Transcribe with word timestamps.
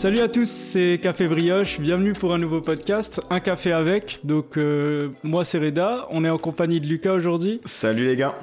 Salut 0.00 0.20
à 0.20 0.28
tous, 0.28 0.48
c'est 0.48 0.96
Café 0.96 1.26
Brioche. 1.26 1.78
Bienvenue 1.78 2.14
pour 2.14 2.32
un 2.32 2.38
nouveau 2.38 2.62
podcast, 2.62 3.20
un 3.28 3.38
café 3.38 3.70
avec. 3.70 4.20
Donc 4.24 4.56
euh, 4.56 5.10
moi 5.24 5.44
c'est 5.44 5.58
Reda, 5.58 6.06
on 6.08 6.24
est 6.24 6.30
en 6.30 6.38
compagnie 6.38 6.80
de 6.80 6.86
Lucas 6.86 7.12
aujourd'hui. 7.12 7.60
Salut 7.66 8.06
les 8.06 8.16
gars. 8.16 8.34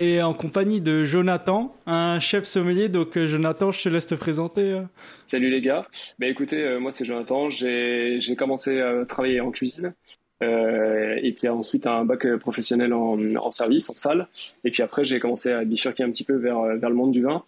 Et 0.00 0.22
en 0.22 0.32
compagnie 0.32 0.80
de 0.80 1.04
Jonathan, 1.04 1.76
un 1.84 2.20
chef 2.20 2.44
sommelier. 2.44 2.88
Donc 2.88 3.18
euh, 3.18 3.26
Jonathan, 3.26 3.70
je 3.70 3.82
te 3.82 3.88
laisse 3.90 4.06
te 4.06 4.14
présenter. 4.14 4.62
euh. 4.62 4.80
Salut 5.26 5.50
les 5.50 5.60
gars. 5.60 5.86
Bah 6.18 6.26
écoutez, 6.26 6.64
euh, 6.64 6.80
moi 6.80 6.90
c'est 6.90 7.04
Jonathan. 7.04 7.50
J'ai 7.50 8.16
j'ai 8.18 8.34
commencé 8.34 8.80
à 8.80 9.04
travailler 9.04 9.42
en 9.42 9.50
cuisine. 9.50 9.92
Euh, 10.42 11.18
et 11.22 11.32
puis 11.32 11.48
ensuite 11.48 11.86
un 11.86 12.04
bac 12.04 12.26
euh, 12.26 12.38
professionnel 12.38 12.92
en, 12.92 13.50
service, 13.50 13.88
en 13.90 13.94
salle. 13.94 14.26
Et 14.64 14.70
puis 14.70 14.82
après 14.82 15.04
j'ai 15.04 15.20
commencé 15.20 15.52
à 15.52 15.64
bifurquer 15.64 16.02
un 16.02 16.10
petit 16.10 16.24
peu 16.24 16.34
vers, 16.34 16.58
euh, 16.58 16.76
vers 16.76 16.90
le 16.90 16.96
monde 16.96 17.12
du 17.12 17.22
vin. 17.22 17.44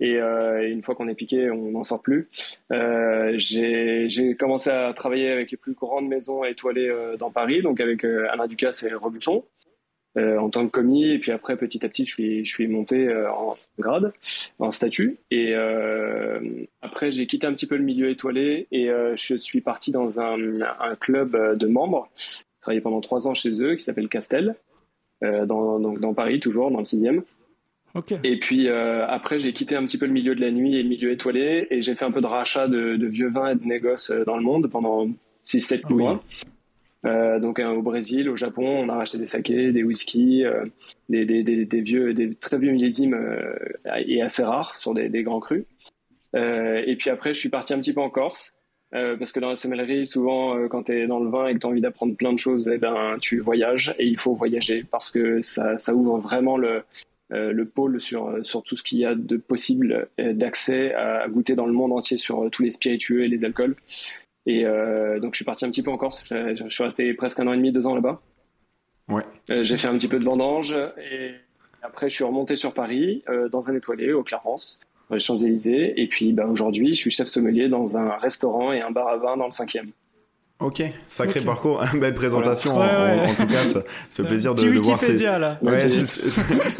Et, 0.00 0.16
une 0.16 0.80
fois 0.84 0.94
qu'on 0.94 1.08
est 1.08 1.14
piqué, 1.16 1.50
on 1.50 1.72
n'en 1.72 1.82
sort 1.82 2.00
plus. 2.00 2.28
Euh, 2.70 3.34
j'ai 3.36 4.36
commencé 4.38 4.70
à 4.70 4.92
travailler 4.92 5.28
avec 5.28 5.50
les 5.50 5.56
plus 5.56 5.72
grandes 5.72 6.06
maisons 6.06 6.44
étoilées 6.44 6.92
dans 7.18 7.32
Paris, 7.32 7.62
donc 7.62 7.80
avec 7.80 8.04
Alain 8.04 8.46
Ducasse 8.46 8.84
et 8.84 8.94
Rebuton. 8.94 9.42
Euh, 10.16 10.38
en 10.38 10.48
tant 10.48 10.64
que 10.66 10.70
commis. 10.70 11.10
Et 11.10 11.18
puis 11.18 11.32
après 11.32 11.56
petit 11.56 11.84
à 11.84 11.88
petit 11.88 12.06
je 12.06 12.12
suis 12.12 12.44
je 12.44 12.50
suis 12.50 12.66
monté 12.66 13.08
euh, 13.08 13.30
en 13.30 13.54
grade 13.78 14.12
en 14.58 14.70
statut. 14.70 15.18
Et 15.30 15.52
euh, 15.54 16.40
après 16.80 17.10
j'ai 17.12 17.26
quitté 17.26 17.46
un 17.46 17.52
petit 17.52 17.66
peu 17.66 17.76
le 17.76 17.84
milieu 17.84 18.08
étoilé 18.08 18.66
et 18.72 18.88
je 19.14 19.34
suis 19.36 19.60
parti 19.60 19.92
dans 19.92 20.18
un, 20.20 20.36
un 20.80 20.96
club 20.96 21.56
de 21.56 21.66
membres. 21.66 22.08
J'ai 22.16 22.60
travaillé 22.62 22.80
pendant 22.80 23.00
trois 23.00 23.28
ans 23.28 23.34
chez 23.34 23.62
eux 23.62 23.74
qui 23.74 23.84
s'appelle 23.84 24.08
Castel 24.08 24.56
dans, 25.22 25.78
donc 25.78 26.00
dans 26.00 26.14
Paris 26.14 26.40
toujours 26.40 26.70
dans 26.70 26.78
le 26.78 26.84
sixième. 26.84 27.22
Ok. 27.94 28.14
et 28.22 28.38
puis 28.38 28.68
après 28.68 29.38
j'ai 29.38 29.52
quitté 29.52 29.76
un 29.76 29.84
petit 29.84 29.98
peu 29.98 30.06
le 30.06 30.12
milieu 30.12 30.34
de 30.34 30.40
la 30.40 30.50
nuit 30.50 30.76
et 30.76 30.82
le 30.82 30.88
milieu 30.88 31.10
étoilé 31.10 31.66
et 31.70 31.80
j'ai 31.80 31.94
fait 31.94 32.04
un 32.04 32.10
peu 32.10 32.20
de 32.20 32.26
rachat 32.26 32.66
de, 32.68 32.96
de 32.96 33.06
vieux 33.06 33.28
vins 33.28 33.50
et 33.50 33.54
de 33.54 33.64
négoce 33.64 34.10
euh, 34.10 34.24
dans 34.24 34.36
le 34.36 34.42
monde 34.42 34.68
pendant 34.68 35.08
6-7 35.44 35.82
Oui. 35.90 36.04
Euh, 37.06 37.38
donc 37.38 37.58
euh, 37.58 37.68
au 37.68 37.82
Brésil, 37.82 38.28
au 38.28 38.36
Japon, 38.36 38.66
on 38.66 38.88
a 38.88 38.96
racheté 38.96 39.18
des 39.18 39.26
sakés, 39.26 39.72
des 39.72 39.82
whisky, 39.82 40.44
euh, 40.44 40.64
des, 41.08 41.24
vieux, 41.80 42.12
des 42.12 42.34
très 42.34 42.58
vieux 42.58 42.72
millésimes 42.72 43.16
et 44.06 44.22
assez 44.22 44.42
rares 44.42 44.76
sur 44.76 44.94
des, 44.94 45.22
grands 45.22 45.40
crus. 45.40 45.64
Et 46.34 46.96
puis 46.98 47.10
après, 47.10 47.34
je 47.34 47.38
suis 47.38 47.48
parti 47.48 47.72
un 47.72 47.78
petit 47.78 47.92
peu 47.92 48.00
en 48.00 48.10
Corse. 48.10 48.54
parce 48.90 49.32
que 49.32 49.40
dans 49.40 49.50
la 49.50 49.56
sommellerie, 49.56 50.06
souvent, 50.06 50.68
quand 50.68 50.84
tu 50.84 50.92
es 50.92 51.06
dans 51.06 51.20
le 51.20 51.30
vin 51.30 51.46
et 51.46 51.54
que 51.54 51.58
tu 51.58 51.66
as 51.66 51.70
envie 51.70 51.80
d'apprendre 51.80 52.16
plein 52.16 52.32
de 52.32 52.38
choses, 52.38 52.68
eh 52.72 52.78
ben, 52.78 53.16
tu 53.20 53.38
voyages 53.40 53.94
et 53.98 54.06
il 54.06 54.18
faut 54.18 54.34
voyager 54.34 54.84
parce 54.90 55.10
que 55.10 55.40
ça, 55.40 55.94
ouvre 55.94 56.18
vraiment 56.18 56.56
le, 56.56 56.82
le 57.30 57.64
pôle 57.64 58.00
sur, 58.00 58.34
tout 58.64 58.76
ce 58.76 58.82
qu'il 58.82 58.98
y 58.98 59.06
a 59.06 59.14
de 59.14 59.36
possible 59.36 60.08
d'accès 60.18 60.94
à, 60.94 61.28
goûter 61.28 61.54
dans 61.54 61.66
le 61.66 61.72
monde 61.72 61.92
entier 61.92 62.16
sur 62.16 62.50
tous 62.50 62.62
les 62.62 62.70
spiritueux 62.70 63.24
et 63.24 63.28
les 63.28 63.44
alcools. 63.44 63.76
Et 64.48 64.64
euh, 64.64 65.20
donc 65.20 65.34
je 65.34 65.36
suis 65.36 65.44
parti 65.44 65.66
un 65.66 65.68
petit 65.68 65.82
peu 65.82 65.90
en 65.90 65.98
Corse. 65.98 66.24
Je, 66.24 66.54
je 66.54 66.68
suis 66.68 66.82
resté 66.82 67.12
presque 67.12 67.38
un 67.38 67.46
an 67.46 67.52
et 67.52 67.58
demi, 67.58 67.70
deux 67.70 67.86
ans 67.86 67.94
là-bas. 67.94 68.22
Ouais. 69.08 69.22
Euh, 69.50 69.62
j'ai 69.62 69.76
fait 69.76 69.88
un 69.88 69.92
petit 69.92 70.08
peu 70.08 70.18
de 70.18 70.24
vendange 70.24 70.74
et 70.98 71.34
après 71.82 72.08
je 72.08 72.14
suis 72.14 72.24
remonté 72.24 72.56
sur 72.56 72.72
Paris 72.72 73.22
euh, 73.28 73.50
dans 73.50 73.68
un 73.68 73.76
étoilé 73.76 74.12
au 74.14 74.22
Clarence, 74.22 74.80
dans 75.10 75.16
les 75.16 75.20
Champs-Élysées. 75.20 76.00
Et 76.00 76.06
puis 76.08 76.32
bah, 76.32 76.46
aujourd'hui 76.46 76.94
je 76.94 76.98
suis 76.98 77.10
chef 77.10 77.26
sommelier 77.26 77.68
dans 77.68 77.98
un 77.98 78.16
restaurant 78.16 78.72
et 78.72 78.80
un 78.80 78.90
bar 78.90 79.08
à 79.08 79.18
vin 79.18 79.36
dans 79.36 79.44
le 79.44 79.52
cinquième. 79.52 79.90
Ok, 80.60 80.82
sacré 81.08 81.38
Ok. 81.38 81.46
parcours, 81.46 81.84
belle 81.94 82.14
présentation. 82.14 82.72
Voilà. 82.72 82.98
En, 83.00 83.04
Ouais, 83.16 83.22
ouais. 83.22 83.30
en 83.30 83.34
tout 83.36 83.46
cas, 83.46 83.64
ça, 83.64 83.72
ça 83.74 83.82
fait 84.10 84.24
plaisir 84.24 84.54
de, 84.56 84.62
de 84.64 84.78
voir 84.80 85.00
ces, 85.00 85.16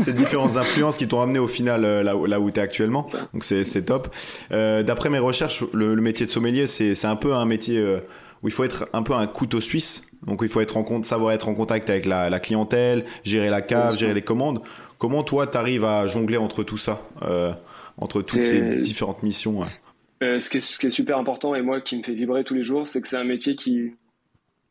ces 0.00 0.12
différentes 0.12 0.56
influences 0.56 0.96
qui 0.98 1.06
t'ont 1.06 1.20
amené 1.20 1.38
au 1.38 1.46
final 1.46 1.84
euh, 1.84 2.02
là, 2.02 2.16
où- 2.16 2.26
là 2.26 2.40
où 2.40 2.50
tu 2.50 2.58
es 2.58 2.62
actuellement. 2.62 3.06
Donc 3.32 3.44
c'est 3.44 3.62
c'est 3.64 3.82
top. 3.82 4.08
Euh, 4.50 4.82
D'après 4.82 5.10
mes 5.10 5.20
recherches, 5.20 5.62
le, 5.72 5.94
le 5.94 6.02
métier 6.02 6.26
de 6.26 6.30
sommelier, 6.30 6.66
c'est 6.66 6.96
c'est 6.96 7.06
un 7.06 7.14
peu 7.14 7.34
un 7.34 7.44
métier 7.44 7.78
euh, 7.78 8.00
où 8.42 8.48
il 8.48 8.50
faut 8.52 8.64
être 8.64 8.88
un 8.94 9.02
peu 9.04 9.12
un 9.14 9.28
couteau 9.28 9.60
suisse. 9.60 10.02
Donc 10.26 10.40
il 10.42 10.48
faut 10.48 10.60
être 10.60 10.76
en 10.76 10.82
compte, 10.82 11.04
savoir 11.04 11.30
être 11.32 11.46
en 11.46 11.54
contact 11.54 11.88
avec 11.88 12.04
la, 12.04 12.30
la 12.30 12.40
clientèle, 12.40 13.04
gérer 13.22 13.48
la 13.48 13.60
cave, 13.60 13.96
gérer 13.96 14.12
les 14.14 14.22
commandes. 14.22 14.60
Comment 14.98 15.22
toi, 15.22 15.46
tu 15.46 15.56
arrives 15.56 15.84
à 15.84 16.04
jongler 16.08 16.36
entre 16.36 16.64
tout 16.64 16.76
ça, 16.78 17.00
euh, 17.22 17.52
entre 17.96 18.22
toutes 18.22 18.42
ces 18.42 18.60
différentes 18.78 19.22
missions 19.22 19.56
ouais? 19.60 19.66
Euh, 20.22 20.40
ce, 20.40 20.50
qui 20.50 20.56
est, 20.58 20.90
super 20.90 21.18
important 21.18 21.54
et 21.54 21.62
moi 21.62 21.80
qui 21.80 21.96
me 21.96 22.02
fait 22.02 22.14
vibrer 22.14 22.42
tous 22.42 22.54
les 22.54 22.62
jours, 22.62 22.86
c'est 22.86 23.00
que 23.00 23.06
c'est 23.06 23.16
un 23.16 23.24
métier 23.24 23.54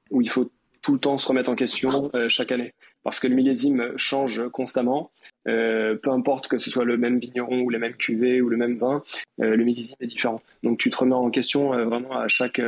où 0.09 0.21
il 0.21 0.29
faut 0.29 0.51
tout 0.81 0.93
le 0.93 0.99
temps 0.99 1.17
se 1.17 1.27
remettre 1.27 1.49
en 1.49 1.55
question 1.55 2.11
euh, 2.13 2.29
chaque 2.29 2.51
année. 2.51 2.73
Parce 3.03 3.19
que 3.21 3.27
le 3.27 3.35
millésime 3.35 3.93
change 3.95 4.49
constamment. 4.49 5.11
Euh, 5.47 5.95
peu 5.95 6.09
importe 6.11 6.49
que 6.49 6.57
ce 6.57 6.69
soit 6.69 6.83
le 6.83 6.97
même 6.97 7.19
vigneron 7.19 7.61
ou 7.61 7.69
les 7.69 7.77
mêmes 7.77 7.95
cuvées 7.95 8.41
ou 8.41 8.49
le 8.49 8.57
même 8.57 8.77
vin, 8.77 9.01
le 9.37 9.63
millésime 9.63 9.95
est 10.01 10.07
différent. 10.07 10.41
Donc 10.63 10.77
tu 10.77 10.89
te 10.89 10.97
remets 10.97 11.15
en 11.15 11.29
question 11.29 11.69
vraiment 11.85 12.19
à 12.19 12.27
chaque, 12.27 12.59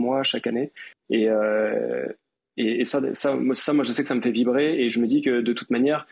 mois, 0.00 0.24
chaque 0.24 0.48
année. 0.48 0.72
Et, 1.08 1.28
ça, 2.84 3.00
moi, 3.36 3.54
je 3.84 3.92
sais 3.92 4.02
que 4.02 4.08
ça 4.08 4.14
me 4.16 4.20
fait 4.20 4.32
vibrer 4.32 4.82
et 4.82 4.90
je 4.90 4.98
me 4.98 5.06
dis 5.06 5.20
que 5.22 5.40
de 5.40 5.52
toute 5.52 5.70
manière, 5.70 6.08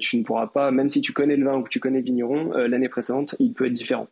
tu 0.00 0.16
ne 0.16 0.22
pourras 0.22 0.46
pas, 0.46 0.70
même 0.70 0.88
si 0.88 1.02
tu 1.02 1.12
connais 1.12 1.36
le 1.36 1.44
vin 1.44 1.58
ou 1.58 1.62
que 1.62 1.70
tu 1.70 1.80
connais 1.80 1.98
le 1.98 2.04
vigneron, 2.04 2.52
l'année 2.52 2.88
précédente, 2.88 3.36
il 3.38 3.52
peut 3.52 3.66
être 3.66 3.72
différent. 3.72 4.08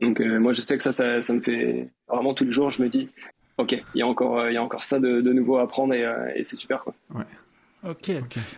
Donc 0.00 0.20
euh, 0.20 0.38
moi 0.38 0.52
je 0.52 0.60
sais 0.60 0.76
que 0.76 0.82
ça, 0.82 0.92
ça, 0.92 1.20
ça 1.22 1.32
me 1.32 1.40
fait 1.40 1.88
vraiment 2.08 2.34
tous 2.34 2.44
les 2.44 2.52
jours, 2.52 2.70
je 2.70 2.82
me 2.82 2.88
dis, 2.88 3.08
ok, 3.58 3.72
il 3.94 3.98
y 3.98 4.02
a 4.02 4.06
encore, 4.06 4.38
euh, 4.38 4.50
il 4.50 4.54
y 4.54 4.56
a 4.56 4.62
encore 4.62 4.82
ça 4.84 5.00
de, 5.00 5.20
de 5.20 5.32
nouveau 5.32 5.56
à 5.56 5.62
apprendre 5.62 5.94
et, 5.94 6.04
euh, 6.04 6.28
et 6.36 6.44
c'est 6.44 6.56
super 6.56 6.82
quoi. 6.84 6.94
Ok. 7.84 8.10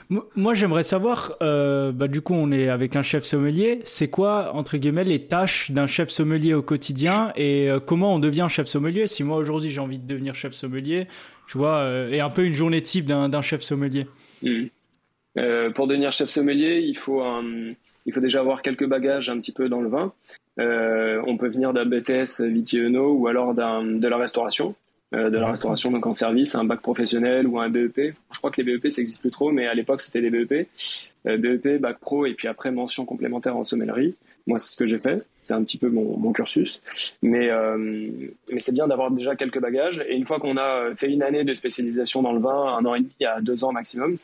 Mo- 0.09 0.25
Moi, 0.35 0.55
j'aimerais 0.55 0.83
savoir, 0.83 1.37
euh, 1.43 1.93
bah, 1.93 2.09
du 2.09 2.23
coup, 2.23 2.33
on 2.33 2.51
est 2.53 2.71
avec 2.71 2.97
un 2.97 3.03
chef 3.03 3.25
sommelier. 3.25 3.81
C'est 3.85 4.09
quoi, 4.09 4.55
entre 4.55 4.79
guillemets, 4.79 5.05
les 5.05 5.27
tâches 5.27 5.71
d'un 5.73 5.87
chef 5.87 6.09
sommelier 6.09 6.55
au 6.55 6.63
quotidien 6.63 7.31
et 7.37 7.69
euh, 7.71 7.81
comment 7.81 8.15
on 8.15 8.19
devient 8.19 8.47
chef 8.49 8.67
sommelier? 8.67 9.09
Si 9.09 9.23
moi, 9.23 9.37
aujourd'hui, 9.37 9.69
j'ai 9.69 9.81
envie 9.81 9.99
de 9.99 10.07
devenir 10.07 10.35
chef 10.35 10.55
sommelier, 10.55 11.07
tu 11.49 11.59
vois, 11.59 11.81
euh, 11.81 12.11
et 12.11 12.21
un 12.21 12.31
peu 12.31 12.47
une 12.47 12.55
journée 12.55 12.81
type 12.81 13.05
d'un 13.05 13.43
chef 13.43 13.61
sommelier. 13.61 14.07
Euh, 15.39 15.71
pour 15.71 15.87
devenir 15.87 16.13
chef 16.13 16.31
sommelier, 16.31 16.81
il 16.81 16.97
faut, 16.97 17.21
un- 17.23 17.75
il 18.07 18.13
faut 18.15 18.21
déjà 18.21 18.41
avoir 18.41 18.63
quelques 18.63 18.87
bagages 18.89 19.29
un 19.29 19.39
petit 19.39 19.53
peu 19.53 19.69
dans 19.69 19.83
le 19.83 19.91
vin. 19.91 20.15
Euh, 20.61 21.23
on 21.27 21.37
peut 21.37 21.49
venir 21.49 21.73
d'un 21.73 21.87
BTS 21.87 22.43
Vitier 22.43 22.85
Eno 22.85 23.13
ou 23.13 23.27
alors 23.27 23.55
de 23.55 24.07
la 24.07 24.17
restauration. 24.17 24.75
Euh, 25.13 25.29
de 25.29 25.39
la 25.39 25.49
restauration 25.49 25.91
donc 25.91 26.07
en 26.07 26.13
service, 26.13 26.55
un 26.55 26.63
bac 26.63 26.81
professionnel 26.81 27.49
ou 27.49 27.59
un 27.59 27.69
BEP. 27.69 28.15
Je 28.31 28.39
crois 28.39 28.53
que 28.53 28.63
les 28.63 28.79
BEP 28.79 28.93
ça 28.93 29.01
existe 29.01 29.21
plus 29.21 29.31
trop, 29.31 29.51
mais 29.51 29.67
à 29.67 29.75
l'époque 29.75 30.01
c'était 30.01 30.21
des 30.21 30.31
BEP. 30.31 30.69
Euh, 31.27 31.37
BEP, 31.37 31.81
bac 31.81 31.99
pro 31.99 32.27
et 32.27 32.35
puis 32.35 32.47
après 32.47 32.71
mention 32.71 33.05
complémentaire 33.05 33.57
en 33.57 33.65
sommellerie. 33.65 34.15
Moi 34.47 34.61
c'est 34.61 34.73
ce 34.73 34.77
que 34.77 34.87
j'ai 34.87 35.01
fait, 35.01 35.25
c'est 35.41 35.53
un 35.53 35.65
petit 35.65 35.79
peu 35.79 35.89
mon, 35.89 36.17
mon 36.17 36.33
cursus. 36.33 36.81
Mais, 37.23 37.51
mais 38.51 38.59
c'est 38.59 38.73
bien 38.73 38.89
d'avoir 38.89 39.11
déjà 39.11 39.37
quelques 39.37 39.61
bagages. 39.61 40.03
Et 40.09 40.17
une 40.17 40.25
fois 40.25 40.41
qu'on 40.41 40.57
a 40.57 40.95
fait 40.97 41.13
une 41.13 41.23
année 41.23 41.45
de 41.45 41.55
spécialisation 41.55 42.23
dans 42.23 42.33
le 42.33 42.41
vin, 42.41 42.77
un 42.79 42.85
an 42.87 42.95
et 42.95 43.01
demi 43.01 43.25
à 43.27 43.41
deux 43.41 43.65
ans 43.65 43.73
maximum, 43.73 44.17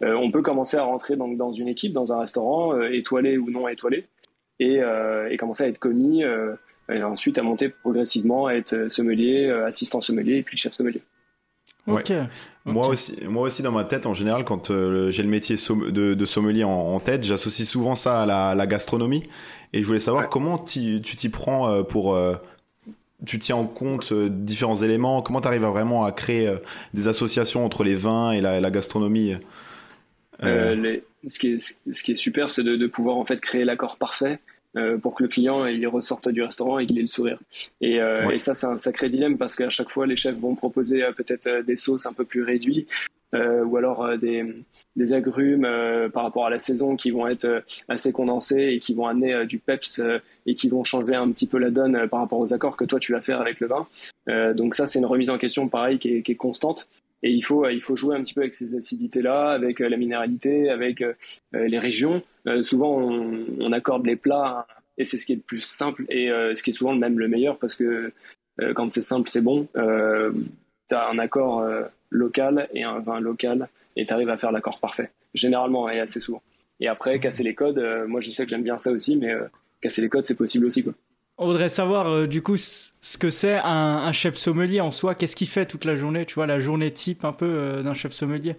on 0.00 0.30
peut 0.30 0.42
commencer 0.42 0.76
à 0.76 0.84
rentrer 0.84 1.16
donc, 1.16 1.36
dans 1.36 1.50
une 1.50 1.68
équipe, 1.68 1.92
dans 1.92 2.12
un 2.12 2.20
restaurant, 2.20 2.80
étoilé 2.82 3.36
ou 3.36 3.50
non 3.50 3.66
étoilé, 3.66 4.06
et, 4.60 4.80
euh, 4.80 5.28
et 5.30 5.36
commencer 5.36 5.64
à 5.64 5.68
être 5.68 5.78
commis, 5.78 6.24
euh, 6.24 6.54
et 6.92 7.02
ensuite 7.02 7.38
à 7.38 7.42
monter 7.42 7.68
progressivement, 7.68 8.46
à 8.46 8.54
être 8.54 8.90
sommelier, 8.90 9.46
euh, 9.46 9.66
assistant 9.66 10.00
sommelier 10.00 10.36
et 10.36 10.42
puis 10.42 10.56
chef 10.56 10.72
sommelier. 10.72 11.02
Ouais. 11.86 12.00
Ok. 12.00 12.12
Moi 12.66 12.88
aussi, 12.88 13.18
moi 13.26 13.42
aussi 13.42 13.62
dans 13.62 13.72
ma 13.72 13.84
tête, 13.84 14.06
en 14.06 14.14
général, 14.14 14.44
quand 14.44 14.70
euh, 14.70 15.10
j'ai 15.10 15.22
le 15.22 15.28
métier 15.28 15.56
de, 15.56 16.14
de 16.14 16.24
sommelier 16.24 16.64
en, 16.64 16.70
en 16.70 16.98
tête, 17.00 17.24
j'associe 17.24 17.68
souvent 17.68 17.94
ça 17.94 18.22
à 18.22 18.26
la, 18.26 18.54
la 18.54 18.66
gastronomie. 18.66 19.22
Et 19.74 19.82
je 19.82 19.86
voulais 19.86 19.98
savoir 19.98 20.24
Ouais. 20.24 20.30
comment 20.30 20.56
tu 20.56 21.00
t'y 21.02 21.28
prends 21.28 21.68
euh, 21.68 21.82
pour... 21.82 22.14
euh, 22.14 22.36
tu 23.26 23.38
tiens 23.38 23.56
en 23.56 23.66
compte 23.66 24.12
euh, 24.12 24.28
différents 24.30 24.76
éléments, 24.76 25.22
comment 25.22 25.40
tu 25.40 25.48
arrives 25.48 25.64
à 25.64 25.70
vraiment 25.70 26.04
à 26.04 26.12
créer 26.12 26.48
euh, 26.48 26.56
des 26.94 27.08
associations 27.08 27.64
entre 27.64 27.82
les 27.84 27.94
vins 27.94 28.32
et 28.32 28.40
la, 28.40 28.60
la 28.60 28.70
gastronomie? 28.70 29.32
Euh, 29.32 29.38
Euh, 30.42 30.74
les- 30.74 31.04
ce, 31.28 31.38
qui 31.38 31.52
est, 31.54 31.58
ce 31.90 32.02
qui 32.02 32.12
est 32.12 32.16
super, 32.16 32.50
c'est 32.50 32.62
de, 32.62 32.76
de 32.76 32.86
pouvoir 32.86 33.16
en 33.16 33.24
fait 33.24 33.40
créer 33.40 33.64
l'accord 33.64 33.96
parfait 33.96 34.40
euh, 34.76 34.98
pour 34.98 35.14
que 35.14 35.22
le 35.22 35.28
client 35.28 35.66
il 35.66 35.86
ressorte 35.86 36.28
du 36.28 36.42
restaurant 36.42 36.78
et 36.78 36.86
qu'il 36.86 36.98
ait 36.98 37.02
le 37.02 37.06
sourire. 37.06 37.38
Et, 37.80 38.00
euh, 38.00 38.26
Ouais. 38.26 38.36
et 38.36 38.38
ça, 38.38 38.54
c'est 38.54 38.66
un 38.66 38.76
sacré 38.76 39.08
dilemme 39.08 39.38
parce 39.38 39.54
qu'à 39.54 39.70
chaque 39.70 39.90
fois, 39.90 40.06
les 40.06 40.16
chefs 40.16 40.36
vont 40.36 40.54
proposer 40.54 41.02
euh, 41.04 41.12
peut-être 41.12 41.46
euh, 41.46 41.62
des 41.62 41.76
sauces 41.76 42.06
un 42.06 42.12
peu 42.12 42.24
plus 42.24 42.42
réduites 42.42 42.88
euh, 43.34 43.64
ou 43.64 43.76
alors 43.76 44.04
euh, 44.04 44.16
des, 44.16 44.44
des 44.96 45.12
agrumes 45.12 45.64
euh, 45.64 46.08
par 46.08 46.22
rapport 46.24 46.46
à 46.46 46.50
la 46.50 46.58
saison 46.58 46.96
qui 46.96 47.10
vont 47.10 47.26
être 47.28 47.44
euh, 47.46 47.60
assez 47.88 48.12
condensés 48.12 48.70
et 48.74 48.78
qui 48.78 48.94
vont 48.94 49.06
amener 49.06 49.34
euh, 49.34 49.44
du 49.44 49.58
peps 49.58 49.98
euh, 50.00 50.18
et 50.46 50.54
qui 50.54 50.68
vont 50.68 50.84
changer 50.84 51.14
un 51.14 51.30
petit 51.30 51.46
peu 51.46 51.58
la 51.58 51.70
donne 51.70 51.96
euh, 51.96 52.06
par 52.06 52.20
rapport 52.20 52.38
aux 52.38 52.52
accords 52.54 52.76
que 52.76 52.84
toi 52.84 52.98
tu 52.98 53.12
vas 53.12 53.20
faire 53.20 53.40
avec 53.40 53.60
le 53.60 53.66
vin. 53.68 53.86
Euh, 54.28 54.54
donc 54.54 54.74
ça, 54.74 54.86
c'est 54.86 54.98
une 54.98 55.06
remise 55.06 55.30
en 55.30 55.38
question 55.38 55.68
pareil 55.68 55.98
qui 55.98 56.16
est, 56.16 56.22
qui 56.22 56.32
est 56.32 56.36
constante. 56.36 56.88
Et 57.24 57.30
il 57.30 57.42
faut, 57.42 57.66
il 57.70 57.80
faut 57.80 57.96
jouer 57.96 58.14
un 58.14 58.22
petit 58.22 58.34
peu 58.34 58.42
avec 58.42 58.52
ces 58.52 58.76
acidités-là, 58.76 59.52
avec 59.52 59.80
euh, 59.80 59.88
la 59.88 59.96
minéralité, 59.96 60.68
avec 60.68 61.00
euh, 61.00 61.14
euh, 61.54 61.66
les 61.66 61.78
régions. 61.78 62.22
Souvent, 62.60 62.98
on, 62.98 63.72
accorde 63.72 64.04
les 64.04 64.14
plats, 64.14 64.66
et 64.98 65.04
c'est 65.04 65.16
ce 65.16 65.24
qui 65.24 65.32
est 65.32 65.36
le 65.36 65.40
plus 65.40 65.62
simple, 65.62 66.04
et 66.10 66.28
ce 66.28 66.62
qui 66.62 66.68
est 66.68 66.74
souvent 66.74 66.94
même 66.94 67.18
le 67.18 67.26
meilleur, 67.26 67.58
parce 67.58 67.74
que 67.74 68.12
quand 68.74 68.92
c'est 68.92 69.00
simple, 69.00 69.30
c'est 69.30 69.40
bon. 69.40 69.66
Euh, 69.76 70.30
tu 70.86 70.94
as 70.94 71.08
un 71.08 71.18
accord 71.18 71.66
local 72.10 72.68
et 72.74 72.84
un 72.84 72.98
vin 72.98 73.18
local, 73.18 73.70
et 73.96 74.04
tu 74.04 74.12
arrives 74.12 74.28
à 74.28 74.36
faire 74.36 74.52
l'accord 74.52 74.78
parfait, 74.78 75.10
généralement, 75.32 75.88
et 75.88 76.00
assez 76.00 76.20
souvent. 76.20 76.42
Et 76.80 76.86
après, 76.86 77.18
casser 77.18 77.44
les 77.44 77.54
codes, 77.54 77.82
moi 78.06 78.20
je 78.20 78.28
sais 78.28 78.44
que 78.44 78.50
j'aime 78.50 78.62
bien 78.62 78.76
ça 78.76 78.92
aussi, 78.92 79.16
mais 79.16 79.32
casser 79.80 80.02
les 80.02 80.10
codes, 80.10 80.26
c'est 80.26 80.36
possible 80.36 80.66
aussi. 80.66 80.84
Quoi. 80.84 80.92
On 81.38 81.46
voudrait 81.46 81.68
savoir 81.68 82.28
du 82.28 82.42
coup 82.42 82.56
ce 82.56 83.18
que 83.18 83.30
c'est 83.30 83.58
un, 83.62 84.12
chef 84.12 84.36
sommelier 84.36 84.80
en 84.80 84.90
soi. 84.90 85.14
Qu'est-ce 85.14 85.36
qu'il 85.36 85.48
fait 85.48 85.66
toute 85.66 85.84
la 85.84 85.96
journée 85.96 86.26
Tu 86.26 86.34
vois, 86.34 86.46
la 86.46 86.58
journée 86.58 86.92
type 86.92 87.24
un 87.24 87.32
peu 87.32 87.82
d'un 87.82 87.94
chef 87.94 88.12
sommelier? 88.12 88.56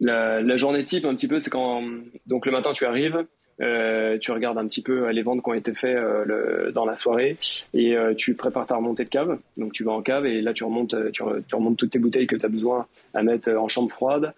La, 0.00 0.56
journée 0.56 0.84
type, 0.84 1.04
un 1.04 1.14
petit 1.14 1.28
peu, 1.28 1.40
c'est 1.40 1.50
quand 1.50 1.82
donc 2.26 2.46
le 2.46 2.52
matin 2.52 2.72
tu 2.72 2.84
arrives, 2.84 3.24
euh, 3.60 4.18
tu 4.18 4.32
regardes 4.32 4.58
un 4.58 4.66
petit 4.66 4.82
peu 4.82 5.08
les 5.10 5.22
ventes 5.22 5.42
qui 5.42 5.50
ont 5.50 5.54
été 5.54 5.74
faites 5.74 5.96
euh, 5.96 6.72
dans 6.72 6.84
la 6.84 6.94
soirée 6.94 7.36
et 7.74 7.96
euh, 7.96 8.14
tu 8.14 8.34
prépares 8.34 8.66
ta 8.66 8.76
remontée 8.76 9.04
de 9.04 9.08
cave. 9.08 9.38
Donc 9.56 9.72
tu 9.72 9.84
vas 9.84 9.92
en 9.92 10.02
cave 10.02 10.26
et 10.26 10.40
là 10.40 10.52
tu 10.52 10.64
remontes, 10.64 10.96
tu, 11.12 11.22
remontes 11.22 11.76
toutes 11.76 11.90
tes 11.90 11.98
bouteilles 11.98 12.26
que 12.26 12.36
tu 12.36 12.44
as 12.44 12.48
besoin 12.48 12.86
à 13.14 13.22
mettre 13.22 13.52
en 13.52 13.68
chambre 13.68 13.90
froide 13.90 14.32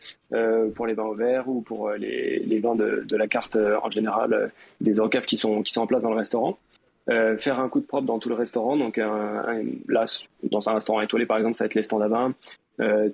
pour 0.74 0.86
les 0.86 0.94
vins 0.94 1.04
au 1.04 1.14
verre 1.14 1.48
ou 1.48 1.62
pour 1.62 1.90
les, 1.92 2.60
vins 2.62 2.74
de, 2.74 3.04
de, 3.06 3.16
la 3.16 3.28
carte 3.28 3.56
en 3.56 3.90
général 3.90 4.52
des 4.80 4.98
orcaves 4.98 5.26
qui 5.26 5.36
sont, 5.36 5.62
qui 5.62 5.72
sont 5.72 5.82
en 5.82 5.86
place 5.86 6.02
dans 6.02 6.10
le 6.10 6.16
restaurant. 6.16 6.58
Faire 7.06 7.60
un 7.60 7.68
coup 7.68 7.80
de 7.80 7.86
propre 7.86 8.06
dans 8.06 8.18
tout 8.18 8.28
le 8.28 8.34
restaurant. 8.34 8.76
Donc 8.76 8.96
là, 8.96 10.04
dans 10.42 10.68
un 10.68 10.74
restaurant 10.74 11.00
étoilé 11.00 11.26
par 11.26 11.36
exemple, 11.36 11.54
ça 11.54 11.64
va 11.64 11.66
être 11.66 11.74
les 11.74 11.82
stands 11.82 12.00
à 12.00 12.08
vin, 12.08 12.34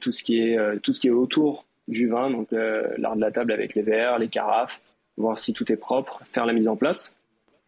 tout 0.01 0.13
ce 0.13 0.23
qui 0.23 0.41
est 0.41 0.81
tout 0.83 0.93
ce 0.93 1.01
qui 1.01 1.09
est 1.09 1.13
autour 1.13 1.67
du 1.89 2.07
vin, 2.07 2.31
donc 2.31 2.49
l'art 2.53 3.17
de 3.17 3.21
la 3.21 3.31
table 3.31 3.53
avec 3.53 3.75
les 3.75 3.83
verres, 3.83 4.19
les 4.19 4.29
carafes, 4.29 4.81
voir 5.17 5.39
si 5.39 5.53
tout 5.53 5.71
est 5.73 5.77
propre, 5.77 6.23
faire 6.31 6.47
la 6.47 6.53
mise 6.53 6.69
en 6.69 6.77
place. 6.77 7.17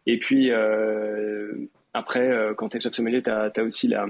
Et 0.05 0.17
puis 0.17 0.51
euh, 0.51 1.53
après, 1.93 2.27
euh, 2.27 2.53
quand 2.53 2.69
tu 2.69 2.77
es 2.77 2.79
chef 2.79 2.93
sommelier, 2.93 3.21
tu 3.21 3.29
as, 3.29 3.51
aussi 3.63 3.87
la 3.87 4.07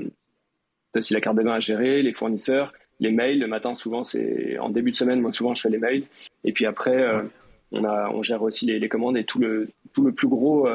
aussi 0.95 1.13
la 1.13 1.21
carte 1.21 1.37
de 1.37 1.41
vin 1.41 1.53
à 1.53 1.59
gérer, 1.59 2.01
les 2.01 2.13
fournisseurs, 2.13 2.73
les 2.99 3.11
mails. 3.11 3.39
Le 3.39 3.47
matin, 3.47 3.73
souvent, 3.73 4.03
c'est 4.03 4.57
en 4.59 4.69
début 4.69 4.91
de 4.91 4.95
semaine. 4.95 5.21
Moi, 5.21 5.31
souvent, 5.31 5.55
je 5.55 5.61
fais 5.61 5.69
les 5.69 5.79
mails. 5.79 6.03
Et 6.43 6.51
puis 6.51 6.67
après, 6.67 7.01
euh, 7.01 7.23
on 7.71 7.83
a 7.83 8.09
on 8.09 8.21
gère 8.21 8.43
aussi 8.43 8.67
les, 8.67 8.89
commandes 8.89 9.17
et 9.17 9.23
tout 9.23 9.39
le 9.39 9.69
tout 9.93 10.03
le 10.03 10.11
plus 10.11 10.27
gros 10.27 10.67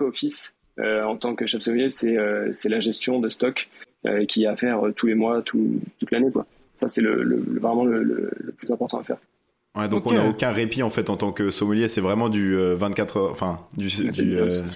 office 0.00 0.56
en 0.78 1.16
tant 1.16 1.34
que 1.34 1.46
chef 1.46 1.60
sommelier, 1.60 1.88
c'est 1.88 2.16
c'est 2.52 2.68
la 2.68 2.80
gestion 2.80 3.20
de 3.20 3.28
stock 3.28 3.68
qui 4.28 4.46
a 4.46 4.52
à 4.52 4.56
faire 4.56 4.80
tous 4.94 5.06
les 5.06 5.14
mois, 5.14 5.42
tout, 5.42 5.80
toute 5.98 6.10
l'année, 6.10 6.30
quoi. 6.30 6.46
Ça, 6.74 6.86
c'est 6.86 7.00
le, 7.00 7.42
vraiment 7.60 7.84
le, 7.84 8.04
le 8.04 8.52
plus 8.56 8.70
important 8.70 9.00
à 9.00 9.04
faire 9.04 9.18
donc 9.86 10.06
on 10.06 10.12
n'a 10.12 10.26
aucun 10.26 10.50
répit 10.50 10.82
en 10.82 10.90
fait 10.90 11.08
en 11.08 11.16
tant 11.16 11.30
que 11.30 11.52
sommelier, 11.52 11.86
c'est 11.86 12.00
vraiment 12.00 12.28
du 12.28 12.56
24 12.56 13.16
euh, 13.16 13.20
heures, 13.20 13.30
enfin 13.30 13.60
du, 13.76 13.88
c'est 13.88 14.22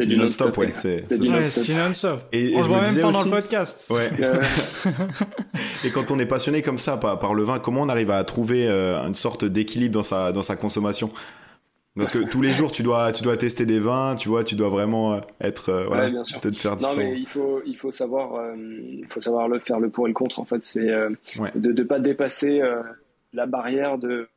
du, 0.07 0.17
non-stop, 0.17 0.57
ouais. 0.59 0.71
C'est 0.73 1.03
non-stop. 1.19 2.21
Et, 2.33 2.53
on 2.55 2.63
je 2.63 2.71
me 2.71 2.85
disais 2.85 3.03
aussi, 3.03 3.25
le 3.25 3.31
podcast. 3.31 3.91
Ouais. 3.91 4.11
et 5.85 5.91
quand 5.91 6.13
on 6.13 6.19
est 6.21 6.27
passionné 6.27 6.63
comme 6.63 6.79
ça 6.79 6.97
par, 6.97 7.19
par, 7.19 7.35
le 7.35 7.43
vin, 7.43 7.59
comment 7.59 7.81
on 7.81 7.89
arrive 7.89 8.13
à 8.13 8.23
trouver 8.23 8.69
euh, 8.69 9.05
une 9.05 9.15
sorte 9.15 9.45
d'équilibre 9.45 9.95
dans 9.95 10.05
sa 10.05 10.31
dans 10.31 10.43
sa 10.43 10.55
consommation? 10.55 11.11
Parce 11.97 12.11
que 12.11 12.19
tous 12.19 12.43
les 12.43 12.51
jours, 12.53 12.71
tu 12.73 12.83
dois, 12.83 13.13
tu 13.13 13.23
dois 13.23 13.37
tester 13.37 13.67
des 13.67 13.79
vins, 13.79 14.17
tu 14.17 14.29
vois, 14.29 14.45
tu 14.45 14.55
dois 14.55 14.69
vraiment 14.69 15.15
euh, 15.15 15.21
être, 15.41 15.85
voilà, 15.87 16.11
bien 16.11 16.25
sûr. 16.25 16.41
faire 16.55 16.77
Non, 16.81 16.95
mais 16.97 17.19
il 17.19 17.29
faut, 17.29 17.61
il 17.67 17.77
faut 17.77 17.93
savoir, 17.93 18.57
il 18.57 19.07
faut 19.09 19.21
savoir 19.21 19.49
le 19.49 19.59
faire 19.59 19.81
le 19.81 19.91
pour 19.91 20.07
et 20.07 20.09
le 20.09 20.15
contre. 20.15 20.41
En 20.41 20.45
fait, 20.45 20.65
c'est 20.65 20.87
de 20.87 21.73
ne 21.73 21.83
pas 21.83 21.99
dépasser 21.99 22.63
la 23.33 23.47
barrière 23.47 23.99
de 23.99 24.29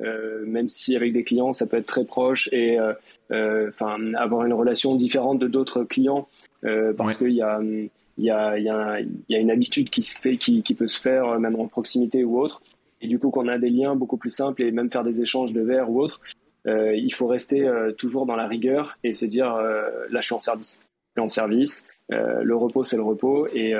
euh, 0.00 0.44
même 0.44 0.68
si 0.68 0.96
avec 0.96 1.12
des 1.12 1.22
clients 1.22 1.52
ça 1.52 1.68
peut 1.68 1.76
être 1.76 1.86
très 1.86 2.04
proche 2.04 2.48
et 2.50 2.80
euh, 2.80 2.94
euh, 3.30 3.68
enfin 3.68 3.96
avoir 4.14 4.44
une 4.44 4.52
relation 4.52 4.96
différente 4.96 5.38
de 5.38 5.46
d'autres 5.46 5.84
clients 5.84 6.26
parce 6.96 7.18
qu'il 7.18 7.30
y 7.30 7.42
a 7.42 7.60
il 8.16 8.24
y 8.24 8.30
a, 8.30 8.58
y, 8.58 8.68
a, 8.68 9.00
y 9.28 9.34
a 9.34 9.38
une 9.38 9.50
habitude 9.50 9.90
qui 9.90 10.02
se 10.02 10.18
fait 10.18 10.36
qui, 10.36 10.62
qui 10.62 10.74
peut 10.74 10.86
se 10.86 10.98
faire 10.98 11.38
même 11.38 11.54
en 11.56 11.68
proximité 11.68 12.24
ou 12.24 12.40
autre 12.40 12.62
et 13.00 13.06
du 13.06 13.18
coup 13.18 13.30
qu'on 13.30 13.48
a 13.48 13.58
des 13.58 13.70
liens 13.70 13.94
beaucoup 13.94 14.16
plus 14.16 14.30
simples 14.30 14.62
et 14.62 14.72
même 14.72 14.90
faire 14.90 15.04
des 15.04 15.20
échanges 15.20 15.52
de 15.52 15.60
verres 15.60 15.90
ou 15.90 16.00
autre 16.00 16.20
il 16.66 17.12
faut 17.12 17.26
rester 17.26 17.68
toujours 17.98 18.26
dans 18.26 18.36
la 18.36 18.46
rigueur 18.46 18.98
et 19.04 19.14
se 19.14 19.26
dire 19.26 19.54
là 19.54 20.20
je 20.20 20.24
suis 20.24 20.34
en 20.34 20.38
service 20.38 20.86
je 21.14 21.20
suis 21.20 21.24
en 21.24 21.28
service 21.28 21.86
le 22.08 22.54
repos 22.54 22.84
c'est 22.84 22.96
le 22.96 23.02
repos 23.02 23.46
et, 23.54 23.74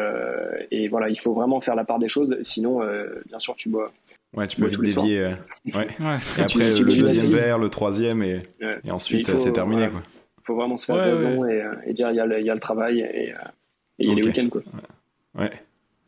et 0.70 0.88
voilà 0.88 1.08
il 1.08 1.18
faut 1.18 1.32
vraiment 1.32 1.60
faire 1.60 1.76
la 1.76 1.84
part 1.84 1.98
des 1.98 2.08
choses 2.08 2.36
sinon 2.42 2.80
bien 3.26 3.38
sûr 3.38 3.56
tu 3.56 3.68
bois 3.68 3.90
Ouais, 4.36 4.48
tu 4.48 4.60
peux 4.60 4.66
vite 4.66 4.80
dévier. 4.80 5.20
Euh, 5.20 5.30
ouais. 5.74 5.86
Et 6.38 6.42
après, 6.42 6.74
le 6.74 6.96
deuxième 6.96 7.32
verre, 7.32 7.58
le 7.58 7.68
troisième, 7.68 8.22
et, 8.22 8.42
et 8.84 8.90
ensuite, 8.90 9.36
c'est 9.36 9.52
terminé. 9.52 9.84
Il 9.84 10.46
faut 10.46 10.56
vraiment 10.56 10.76
se 10.76 10.86
faire 10.86 10.96
raison 10.96 11.46
et, 11.46 11.64
et, 11.86 11.92
dire 11.94 12.10
il 12.10 12.16
y, 12.16 12.20
a 12.20 12.26
le, 12.26 12.42
y 12.42 12.50
a 12.50 12.54
le 12.54 12.60
travail 12.60 13.00
et, 13.00 13.32
il 13.98 14.08
y 14.08 14.12
a 14.12 14.14
les 14.14 14.22
week-ends. 14.22 14.48
Quoi. 14.50 14.62
Ouais. 15.38 15.50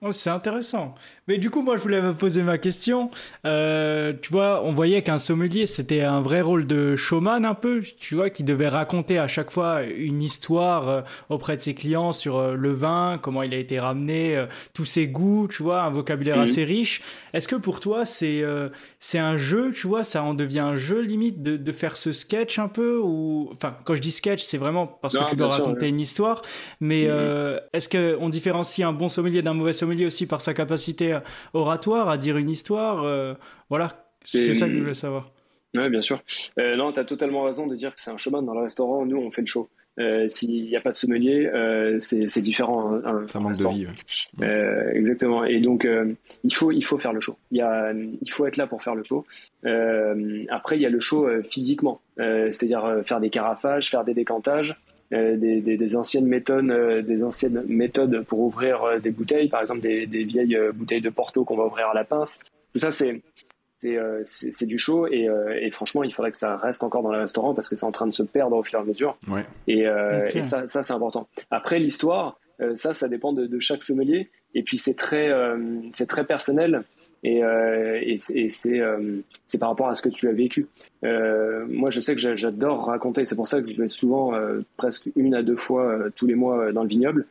Oh, 0.02 0.12
c'est 0.12 0.28
intéressant. 0.28 0.94
Mais 1.26 1.38
du 1.38 1.48
coup, 1.48 1.62
moi, 1.62 1.78
je 1.78 1.82
voulais 1.82 2.02
me 2.02 2.12
poser 2.12 2.42
ma 2.42 2.58
question. 2.58 3.10
Euh, 3.46 4.12
tu 4.20 4.30
vois, 4.30 4.62
on 4.62 4.74
voyait 4.74 5.00
qu'un 5.00 5.16
sommelier, 5.16 5.64
c'était 5.64 6.02
un 6.02 6.20
vrai 6.20 6.42
rôle 6.42 6.66
de 6.66 6.96
showman 6.96 7.46
un 7.46 7.54
peu, 7.54 7.82
tu 7.98 8.14
vois, 8.14 8.28
qui 8.28 8.44
devait 8.44 8.68
raconter 8.68 9.18
à 9.18 9.26
chaque 9.26 9.50
fois 9.50 9.84
une 9.84 10.20
histoire 10.20 10.88
euh, 10.88 11.00
auprès 11.30 11.56
de 11.56 11.62
ses 11.62 11.74
clients 11.74 12.12
sur 12.12 12.36
euh, 12.36 12.54
le 12.54 12.74
vin, 12.74 13.18
comment 13.22 13.42
il 13.42 13.54
a 13.54 13.56
été 13.56 13.80
ramené, 13.80 14.44
tous 14.74 14.84
ses 14.84 15.06
goûts, 15.06 15.48
tu 15.50 15.62
vois, 15.62 15.82
un 15.84 15.90
vocabulaire 15.90 16.36
mhm. 16.36 16.42
assez 16.42 16.64
riche. 16.64 17.00
Est-ce 17.32 17.48
que 17.48 17.56
pour 17.56 17.80
toi, 17.80 18.04
c'est 18.04 18.44
c'est 19.00 19.18
un 19.18 19.38
jeu, 19.38 19.72
tu 19.72 19.86
vois, 19.86 20.04
ça 20.04 20.22
en 20.22 20.34
devient 20.34 20.60
un 20.60 20.76
jeu 20.76 21.00
limite 21.00 21.42
de, 21.42 21.56
de 21.56 21.72
faire 21.72 21.96
ce 21.96 22.12
sketch 22.12 22.58
un 22.58 22.68
peu 22.68 22.98
ou 23.02 23.48
enfin, 23.52 23.76
quand 23.84 23.94
je 23.94 24.00
dis 24.00 24.10
sketch, 24.10 24.42
c'est 24.42 24.58
vraiment 24.58 24.86
parce 24.86 25.16
que 25.16 25.30
tu 25.30 25.36
dois 25.36 25.48
raconter 25.48 25.88
une 25.88 26.00
histoire. 26.00 26.42
Mais 26.80 27.06
mhm. 27.06 27.60
est-ce 27.72 27.88
que 27.88 28.16
on 28.20 28.28
différencie 28.28 28.86
un 28.86 28.92
bon 28.92 29.08
sommelier 29.08 29.42
d'un 29.42 29.54
mauvais 29.54 29.72
sommelier 29.72 29.85
aussi 30.06 30.26
par 30.26 30.40
sa 30.40 30.54
capacité 30.54 31.18
oratoire 31.54 32.08
à 32.08 32.18
dire 32.18 32.36
une 32.36 32.50
histoire. 32.50 33.04
Euh, 33.04 33.34
voilà, 33.70 34.06
c'est 34.24 34.54
ça 34.54 34.66
que 34.66 34.74
je 34.74 34.80
voulais 34.80 34.94
savoir. 34.94 35.30
Oui, 35.74 35.88
bien 35.90 36.02
sûr. 36.02 36.22
Euh, 36.58 36.76
non, 36.76 36.92
tu 36.92 37.00
as 37.00 37.04
totalement 37.04 37.42
raison 37.42 37.66
de 37.66 37.74
dire 37.74 37.94
que 37.94 38.00
c'est 38.00 38.10
un 38.10 38.16
showman 38.16 38.42
dans 38.42 38.54
le 38.54 38.62
restaurant. 38.62 39.04
Nous, 39.04 39.16
on 39.16 39.30
fait 39.30 39.42
le 39.42 39.46
show. 39.46 39.68
Euh, 39.98 40.28
s'il 40.28 40.66
n'y 40.66 40.76
a 40.76 40.80
pas 40.80 40.90
de 40.90 40.96
sommelier, 40.96 41.50
c'est 42.00 42.40
différent. 42.40 43.00
ça 43.26 43.40
manque 43.40 43.56
de 43.56 43.68
vie. 43.68 43.86
exactement. 44.94 45.44
Et 45.44 45.60
donc, 45.60 45.86
il, 46.44 46.54
faut, 46.54 46.72
il 46.72 46.84
faut 46.84 46.98
faire 46.98 47.12
le 47.12 47.20
show. 47.20 47.36
Il, 47.50 47.58
y 47.58 47.62
a, 47.62 47.92
il 47.92 48.30
faut 48.30 48.46
être 48.46 48.56
là 48.56 48.66
pour 48.66 48.82
faire 48.82 48.94
le 48.94 49.04
show. 49.04 49.24
après, 50.50 50.76
il 50.76 50.82
y 50.82 50.86
a 50.86 50.90
le 50.90 51.00
show 51.00 51.28
physiquement, 51.42 52.00
c'est-à-dire 52.16 53.00
faire 53.04 53.20
des 53.20 53.30
carafages, 53.30 53.90
faire 53.90 54.04
des 54.04 54.14
décantages. 54.14 54.76
Euh, 55.12 55.36
des, 55.36 55.60
des, 55.60 55.96
anciennes 55.96 56.26
méthodes, 56.26 56.68
euh, 56.68 57.00
des 57.00 57.22
anciennes 57.22 57.62
méthodes 57.68 58.24
pour 58.24 58.40
ouvrir 58.40 58.82
euh, 58.82 58.98
des 58.98 59.10
bouteilles, 59.10 59.48
par 59.48 59.60
exemple 59.60 59.80
des, 59.80 60.04
des 60.04 60.24
vieilles 60.24 60.58
bouteilles 60.74 61.00
de 61.00 61.10
Porto 61.10 61.44
qu'on 61.44 61.56
va 61.56 61.64
ouvrir 61.64 61.88
à 61.90 61.94
la 61.94 62.02
pince. 62.02 62.40
Tout 62.72 62.80
ça, 62.80 62.90
c'est 62.90 63.22
c'est 64.24 64.66
du 64.66 64.78
show 64.78 65.06
et, 65.06 65.28
et, 65.60 65.70
franchement, 65.70 66.02
il 66.02 66.12
faudrait 66.12 66.32
que 66.32 66.36
ça 66.36 66.56
reste 66.56 66.82
encore 66.82 67.04
dans 67.04 67.12
le 67.12 67.20
restaurant 67.20 67.54
parce 67.54 67.68
que 67.68 67.76
c'est 67.76 67.86
en 67.86 67.92
train 67.92 68.08
de 68.08 68.12
se 68.12 68.24
perdre 68.24 68.56
au 68.56 68.64
fur 68.64 68.80
et 68.80 68.82
à 68.82 68.84
mesure. 68.84 69.16
Ouais. 69.28 69.44
Et, 69.68 69.82
et, 69.82 70.42
ça, 70.42 70.66
ça 70.66 70.82
c'est 70.82 70.92
important. 70.92 71.28
Après, 71.52 71.78
l'histoire, 71.78 72.40
ça, 72.74 72.94
ça 72.94 73.08
dépend 73.08 73.32
de, 73.32 73.46
de, 73.46 73.60
chaque 73.60 73.82
sommelier. 73.82 74.28
Et 74.54 74.64
puis, 74.64 74.76
c'est 74.76 74.96
très, 74.96 75.30
c'est 75.92 76.08
très 76.08 76.24
personnel. 76.24 76.82
Et, 77.26 77.42
euh, 77.42 78.00
euh, 78.36 79.22
c'est 79.46 79.58
par 79.58 79.68
rapport 79.68 79.88
à 79.88 79.96
ce 79.96 80.02
que 80.02 80.08
tu 80.08 80.28
as 80.28 80.32
vécu. 80.32 80.68
Euh, 81.04 81.66
moi, 81.68 81.90
je 81.90 81.98
sais 81.98 82.14
que 82.14 82.36
j'adore 82.36 82.86
raconter. 82.86 83.24
C'est 83.24 83.34
pour 83.34 83.48
ça 83.48 83.60
que 83.60 83.68
je 83.68 83.82
vais 83.82 83.88
souvent, 83.88 84.32
presque 84.76 85.10
une 85.16 85.34
à 85.34 85.42
deux 85.42 85.56
fois 85.56 85.98
tous 86.14 86.26
les 86.26 86.36
mois 86.36 86.72
dans 86.72 86.84
le 86.84 86.88
vignoble. 86.88 87.26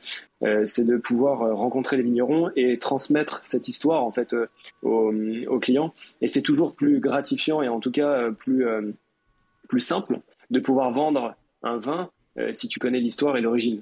c'est 0.66 0.86
de 0.86 0.98
pouvoir 0.98 1.56
rencontrer 1.56 1.96
les 1.96 2.04
vignerons 2.04 2.52
et 2.58 2.78
transmettre 2.78 3.40
cette 3.44 3.70
histoire 3.70 4.04
en 4.04 4.12
fait 4.12 4.36
aux, 4.84 5.14
clients. 5.62 5.94
Et 6.22 6.28
c'est 6.28 6.42
toujours 6.42 6.76
plus 6.76 7.00
gratifiant 7.00 7.62
et 7.62 7.70
en 7.70 7.80
tout 7.80 7.92
cas 7.92 8.32
plus 8.32 9.80
simple 9.80 10.20
de 10.52 10.60
pouvoir 10.60 10.92
vendre 10.92 11.36
un 11.64 11.78
vin 11.78 12.10
si 12.52 12.68
tu 12.68 12.80
connais 12.80 13.00
l'histoire 13.00 13.38
et 13.38 13.42
l'origine. 13.42 13.82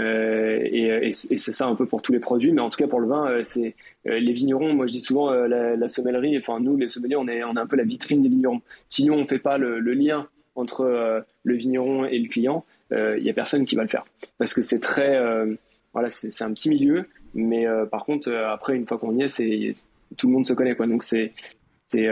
Euh, 0.00 0.60
et, 0.64 1.08
et, 1.08 1.12
c'est 1.12 1.52
ça 1.52 1.66
un 1.66 1.74
peu 1.74 1.86
pour 1.86 2.02
tous 2.02 2.12
les 2.12 2.18
produits, 2.18 2.52
mais 2.52 2.60
en 2.60 2.68
tout 2.68 2.78
cas 2.78 2.88
pour 2.88 3.00
le 3.00 3.06
vin, 3.06 3.30
euh, 3.30 3.42
c'est 3.44 3.76
euh, 4.08 4.18
les 4.18 4.32
vignerons. 4.32 4.74
Moi, 4.74 4.86
je 4.86 4.92
dis 4.92 5.00
souvent 5.00 5.30
la, 5.30 5.88
sommellerie. 5.88 6.36
Enfin, 6.38 6.60
nous, 6.60 6.76
les 6.76 6.88
sommeliers, 6.88 7.16
on 7.16 7.28
est, 7.28 7.44
on 7.44 7.54
est 7.54 7.60
un 7.60 7.66
peu 7.66 7.76
la 7.76 7.84
vitrine 7.84 8.22
des 8.22 8.28
vignerons. 8.28 8.60
Si 8.88 9.04
nous, 9.06 9.14
on 9.14 9.24
fait 9.26 9.38
pas 9.38 9.58
le, 9.58 9.78
lien 9.80 10.28
entre 10.56 11.24
le 11.42 11.54
vigneron 11.54 12.04
et 12.04 12.18
le 12.18 12.28
client, 12.28 12.64
il 12.90 13.22
y 13.22 13.30
a 13.30 13.34
personne 13.34 13.64
qui 13.64 13.76
va 13.76 13.82
le 13.82 13.88
faire 13.88 14.04
parce 14.38 14.54
que 14.54 14.62
c'est 14.62 14.80
très, 14.80 15.18
voilà, 15.92 16.10
c'est 16.10 16.44
un 16.44 16.52
petit 16.52 16.68
milieu. 16.68 17.06
Mais 17.34 17.66
par 17.90 18.04
contre, 18.04 18.32
après, 18.32 18.76
une 18.76 18.86
fois 18.86 18.98
qu'on 18.98 19.16
y 19.16 19.22
est, 19.22 19.28
c'est 19.28 19.74
tout 20.16 20.28
le 20.28 20.32
monde 20.32 20.46
se 20.46 20.52
connaît, 20.52 20.76
quoi. 20.76 20.86
Donc 20.86 21.02
c'est 21.02 21.32
c'est 21.94 22.08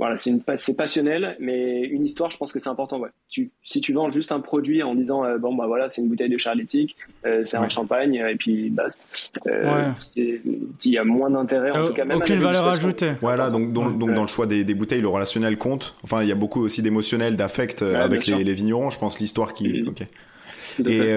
voilà, 0.00 0.16
c'est 0.16 0.30
une 0.30 0.42
c'est 0.56 0.78
passionnel, 0.78 1.36
mais 1.40 1.82
une 1.82 2.04
histoire, 2.04 2.30
je 2.30 2.38
pense 2.38 2.54
que 2.54 2.58
c'est 2.58 2.70
important. 2.70 2.98
Ouais. 2.98 3.10
Tu, 3.28 3.50
si 3.62 3.82
tu 3.82 3.92
vends 3.92 4.10
juste 4.10 4.32
un 4.32 4.40
produit 4.40 4.82
en 4.82 4.94
disant 4.94 5.26
euh, 5.26 5.36
bon 5.36 5.54
bah 5.54 5.66
voilà, 5.66 5.90
c'est 5.90 6.00
une 6.00 6.08
bouteille 6.08 6.30
de 6.30 6.38
charlétique, 6.38 6.96
euh, 7.26 7.44
c'est 7.44 7.58
un 7.58 7.68
champagne 7.68 8.14
et 8.14 8.34
puis 8.34 8.70
basta. 8.70 9.04
Euh, 9.46 9.90
Il 10.16 10.90
y 10.90 10.96
a 10.96 11.04
moins 11.04 11.28
d'intérêt 11.28 11.72
en 11.72 11.84
tout 11.84 11.92
cas. 11.92 12.06
Même 12.06 12.16
aucune 12.16 12.40
valeur 12.40 12.66
ajoutée. 12.66 13.10
Voilà, 13.18 13.50
donc, 13.50 13.74
donc, 13.74 13.98
donc 13.98 14.14
dans 14.14 14.22
le 14.22 14.28
choix 14.28 14.46
des, 14.46 14.64
des, 14.64 14.72
bouteilles, 14.72 15.02
le 15.02 15.08
relationnel 15.08 15.58
compte. 15.58 15.94
Enfin, 16.02 16.22
il 16.22 16.30
y 16.30 16.32
a 16.32 16.34
beaucoup 16.34 16.62
aussi 16.62 16.80
d'émotionnel, 16.80 17.36
d'affect 17.36 17.82
avec 17.82 18.26
les, 18.26 18.42
les, 18.42 18.54
vignerons. 18.54 18.88
Je 18.88 18.98
pense 18.98 19.20
l'histoire 19.20 19.52
qui. 19.52 19.84
Ok. 19.86 20.00
Et 20.86 21.14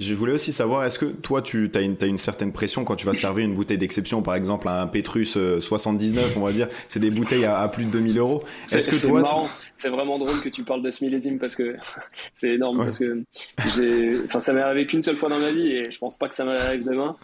Je 0.00 0.14
voulais 0.14 0.32
aussi 0.32 0.50
savoir, 0.50 0.84
est-ce 0.84 0.98
que 0.98 1.04
toi, 1.04 1.42
tu 1.42 1.70
as 1.74 1.80
une, 1.80 1.96
as 2.00 2.06
une 2.06 2.18
certaine 2.18 2.52
pression 2.52 2.84
quand 2.84 2.96
tu 2.96 3.04
vas 3.04 3.12
servir 3.12 3.44
une 3.44 3.54
bouteille 3.54 3.78
d'exception, 3.78 4.22
par 4.22 4.34
exemple 4.34 4.66
un 4.68 4.86
Petrus 4.86 5.36
79, 5.60 6.36
on 6.36 6.40
va 6.40 6.52
dire, 6.52 6.68
c'est 6.88 7.00
des 7.00 7.10
bouteilles 7.10 7.44
à, 7.44 7.68
plus 7.68 7.84
de 7.84 7.90
2000 7.90 8.18
euros. 8.18 8.42
Est-ce 8.72 8.88
que 8.88 9.06
toi, 9.06 9.46
c'est 9.74 9.90
vraiment 9.90 10.18
drôle 10.18 10.40
que 10.40 10.48
tu 10.48 10.64
parles 10.64 10.82
de 10.82 10.90
ce 10.90 11.04
millésime 11.04 11.38
parce 11.38 11.54
que 11.54 11.76
c'est 12.32 12.54
énorme 12.54 12.78
parce 12.84 12.98
que 12.98 13.22
j'ai, 13.76 14.18
enfin, 14.24 14.40
ça 14.40 14.54
m'est 14.54 14.62
arrivé 14.62 14.86
qu'une 14.86 15.02
seule 15.02 15.16
fois 15.16 15.28
dans 15.28 15.38
ma 15.38 15.50
vie 15.50 15.70
et 15.70 15.90
je 15.90 15.98
pense 15.98 16.16
pas 16.16 16.28
que 16.28 16.34
ça 16.34 16.44
m'arrive 16.44 16.84
demain. 16.84 17.16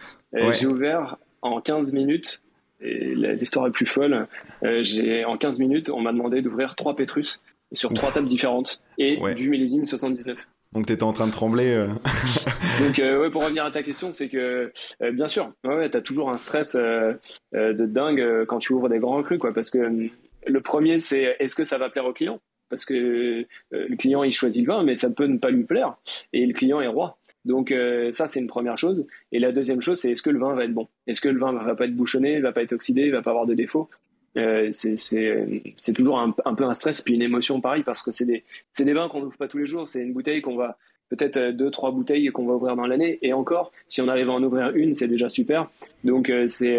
J'ai 0.52 0.66
ouvert 0.66 1.16
en 1.40 1.60
15 1.60 1.92
minutes 1.92 2.42
et 2.80 3.14
l'histoire 3.14 3.66
est 3.66 3.70
plus 3.70 3.86
folle. 3.86 4.26
Euh, 4.62 4.82
j'ai 4.82 5.24
en 5.24 5.38
15 5.38 5.58
minutes, 5.60 5.90
on 5.90 6.00
m'a 6.00 6.12
demandé 6.12 6.42
d'ouvrir 6.42 6.76
trois 6.76 6.94
Petrus 6.94 7.40
sur 7.72 7.92
trois 7.94 8.12
tables 8.12 8.26
différentes 8.26 8.82
et 8.98 9.18
du 9.34 9.48
millésime 9.48 9.84
79. 9.84 10.46
Donc 10.72 10.86
t'étais 10.86 11.04
en 11.04 11.12
train 11.12 11.26
de 11.26 11.32
trembler. 11.32 11.72
Euh. 11.72 11.86
Donc 12.80 12.98
euh, 12.98 13.30
pour 13.30 13.42
revenir 13.42 13.64
à 13.64 13.70
ta 13.70 13.82
question, 13.82 14.12
c'est 14.12 14.28
que 14.28 14.72
euh, 15.02 15.12
bien 15.12 15.28
sûr, 15.28 15.52
ouais, 15.64 15.88
t'as 15.88 16.00
toujours 16.00 16.30
un 16.30 16.36
stress 16.36 16.76
de 16.76 17.86
dingue 17.86 18.44
quand 18.46 18.58
tu 18.58 18.72
ouvres 18.72 18.88
des 18.88 18.98
grands 18.98 19.22
crus, 19.22 19.38
quoi, 19.38 19.52
parce 19.52 19.70
que 19.70 20.10
le 20.46 20.60
premier 20.60 20.98
c'est 20.98 21.36
est-ce 21.38 21.54
que 21.54 21.64
ça 21.64 21.78
va 21.78 21.88
plaire 21.90 22.06
au 22.06 22.12
client? 22.12 22.40
Parce 22.68 22.84
que 22.84 23.46
le 23.70 23.96
client 23.96 24.22
il 24.24 24.32
choisit 24.32 24.66
le 24.66 24.72
vin, 24.72 24.82
mais 24.82 24.94
ça 24.94 25.10
peut 25.10 25.26
ne 25.26 25.38
pas 25.38 25.50
lui 25.50 25.64
plaire, 25.64 25.96
et 26.32 26.44
le 26.44 26.52
client 26.52 26.80
est 26.80 26.88
roi. 26.88 27.16
Donc 27.44 27.72
ça 28.10 28.26
c'est 28.26 28.40
une 28.40 28.48
première 28.48 28.76
chose. 28.76 29.06
Et 29.32 29.38
la 29.38 29.52
deuxième 29.52 29.80
chose 29.80 30.00
c'est 30.00 30.10
est-ce 30.10 30.22
que 30.22 30.30
le 30.30 30.38
vin 30.38 30.54
va 30.54 30.64
être 30.64 30.74
bon? 30.74 30.88
Est-ce 31.06 31.20
que 31.20 31.28
le 31.28 31.38
vin 31.38 31.52
va 31.52 31.74
pas 31.74 31.86
être 31.86 31.96
bouchonné, 31.96 32.40
va 32.40 32.52
pas 32.52 32.62
être 32.62 32.72
oxydé, 32.72 33.10
va 33.10 33.22
pas 33.22 33.30
avoir 33.30 33.46
de 33.46 33.54
défauts? 33.54 33.88
Euh, 34.36 34.68
c'est 34.72 35.92
toujours 35.94 36.18
un, 36.18 36.32
peu 36.32 36.64
un 36.64 36.74
stress 36.74 37.00
puis 37.00 37.14
une 37.14 37.22
émotion 37.22 37.60
pareil 37.60 37.82
parce 37.82 38.02
que 38.02 38.10
c'est 38.10 38.24
des, 38.24 38.44
des 38.78 38.92
vins 38.92 39.08
qu'on 39.08 39.20
n'ouvre 39.20 39.36
pas 39.36 39.48
tous 39.48 39.58
les 39.58 39.66
jours. 39.66 39.86
C'est 39.88 40.02
une 40.02 40.12
bouteille 40.12 40.42
qu'on 40.42 40.56
va 40.56 40.76
peut-être 41.08 41.36
euh, 41.36 41.52
deux 41.52 41.70
trois 41.70 41.92
bouteilles 41.92 42.28
qu'on 42.28 42.46
va 42.46 42.54
ouvrir 42.54 42.76
dans 42.76 42.86
l'année 42.86 43.18
et 43.22 43.32
encore 43.32 43.72
si 43.86 44.00
on 44.02 44.08
arrive 44.08 44.28
à 44.28 44.32
en 44.32 44.42
ouvrir 44.42 44.70
une 44.74 44.94
c'est 44.94 45.08
déjà 45.08 45.28
super. 45.28 45.70
Donc 46.04 46.30
euh, 46.30 46.46
c'est 46.46 46.78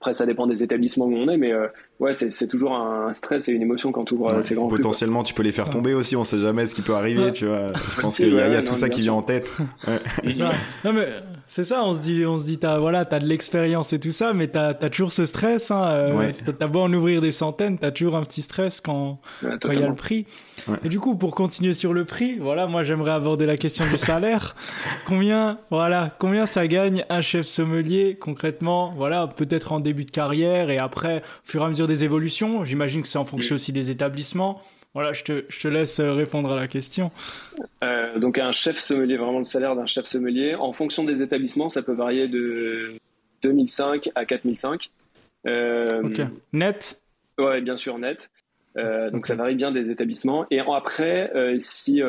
après, 0.00 0.14
ça 0.14 0.24
dépend 0.24 0.46
des 0.46 0.62
établissements 0.62 1.04
où 1.04 1.14
on 1.14 1.28
est, 1.28 1.36
mais 1.36 1.52
euh, 1.52 1.66
ouais, 1.98 2.14
c'est 2.14 2.48
toujours 2.48 2.74
un 2.74 3.12
stress 3.12 3.50
et 3.50 3.52
une 3.52 3.60
émotion 3.60 3.92
quand 3.92 4.06
tu 4.06 4.14
ouvres 4.14 4.32
euh, 4.32 4.42
ces 4.42 4.54
grands 4.54 4.66
Potentiellement, 4.66 5.22
tu 5.22 5.34
peux 5.34 5.42
les 5.42 5.52
faire 5.52 5.68
tomber 5.68 5.92
aussi, 5.92 6.16
on 6.16 6.24
sait 6.24 6.38
jamais 6.38 6.66
ce 6.66 6.74
qui 6.74 6.80
peut 6.80 6.94
arriver, 6.94 7.30
tu 7.32 7.44
vois. 7.44 7.70
Je 7.96 8.00
pense 8.00 8.16
qu'il 8.16 8.32
y 8.32 8.40
a, 8.40 8.62
tout 8.62 8.72
ça 8.72 8.88
qui 8.88 9.02
vient 9.02 9.12
en 9.12 9.22
tête. 9.22 9.52
Non, 10.84 10.92
mais 10.94 11.06
c'est 11.50 11.64
ça, 11.64 11.82
on 11.82 11.94
se 11.94 11.98
dit, 11.98 12.24
on 12.24 12.38
se 12.38 12.44
dit, 12.44 12.58
t'as, 12.58 12.78
voilà, 12.78 13.04
t'as 13.04 13.18
de 13.18 13.26
l'expérience 13.26 13.92
et 13.92 13.98
tout 13.98 14.12
ça, 14.12 14.32
mais 14.32 14.46
t'as 14.46 14.68
as 14.68 14.88
toujours 14.88 15.10
ce 15.10 15.26
stress, 15.26 15.72
hein. 15.72 15.82
Euh, 15.82 16.30
t'as 16.56 16.68
beau 16.68 16.78
en 16.78 16.92
ouvrir 16.92 17.20
des 17.20 17.32
centaines, 17.32 17.76
t'as 17.76 17.90
toujours 17.90 18.14
un 18.14 18.22
petit 18.22 18.42
stress 18.42 18.80
quand 18.80 19.20
il 19.42 19.80
y 19.80 19.82
a 19.82 19.88
le 19.88 19.96
prix. 19.96 20.26
Et 20.84 20.88
du 20.88 21.00
coup, 21.00 21.16
pour 21.16 21.34
continuer 21.34 21.72
sur 21.72 21.92
le 21.92 22.04
prix, 22.04 22.38
voilà, 22.38 22.68
moi, 22.68 22.84
j'aimerais 22.84 23.10
aborder 23.10 23.46
la 23.46 23.56
question 23.56 23.84
du 23.90 23.98
salaire. 23.98 24.54
combien, 25.06 25.58
voilà, 25.70 26.14
combien 26.20 26.46
ça 26.46 26.68
gagne 26.68 27.04
un 27.08 27.20
chef 27.20 27.48
sommelier 27.48 28.16
concrètement, 28.20 28.94
voilà, 28.96 29.26
peut-être 29.26 29.72
en 29.72 29.80
début 29.80 30.04
de 30.04 30.12
carrière 30.12 30.70
et 30.70 30.78
après, 30.78 31.18
au 31.18 31.50
fur 31.50 31.62
et 31.62 31.64
à 31.64 31.68
mesure 31.68 31.88
des 31.88 32.04
évolutions? 32.04 32.64
J'imagine 32.64 33.02
que 33.02 33.08
c'est 33.08 33.18
en 33.18 33.24
fonction 33.24 33.56
aussi 33.56 33.72
des 33.72 33.90
établissements. 33.90 34.60
Voilà, 34.94 35.12
je 35.12 35.22
te, 35.22 35.44
je 35.48 35.60
te, 35.60 35.68
laisse 35.68 36.00
euh, 36.00 36.12
répondre 36.12 36.50
à 36.50 36.56
la 36.56 36.66
question. 36.66 37.12
Euh, 37.84 38.18
donc 38.18 38.38
un 38.38 38.50
chef 38.50 38.78
sommelier, 38.78 39.16
vraiment 39.16 39.38
le 39.38 39.44
salaire 39.44 39.76
d'un 39.76 39.86
chef 39.86 40.06
sommelier, 40.06 40.56
en 40.56 40.72
fonction 40.72 41.04
des 41.04 41.22
établissements, 41.22 41.68
ça 41.68 41.82
peut 41.82 41.92
varier 41.92 42.26
de 42.26 42.94
2005 43.42 44.10
à 44.16 44.24
4005. 44.24 44.90
Euh, 45.46 46.02
ok. 46.02 46.22
Net? 46.52 47.00
Ouais, 47.38 47.60
bien 47.60 47.76
sûr, 47.76 47.98
net. 47.98 48.30
Euh, 48.76 49.10
donc 49.10 49.26
ça 49.26 49.36
varie 49.36 49.54
bien 49.54 49.70
des 49.70 49.90
établissements. 49.90 50.46
Et 50.50 50.58
après, 50.60 51.32
si, 51.60 52.02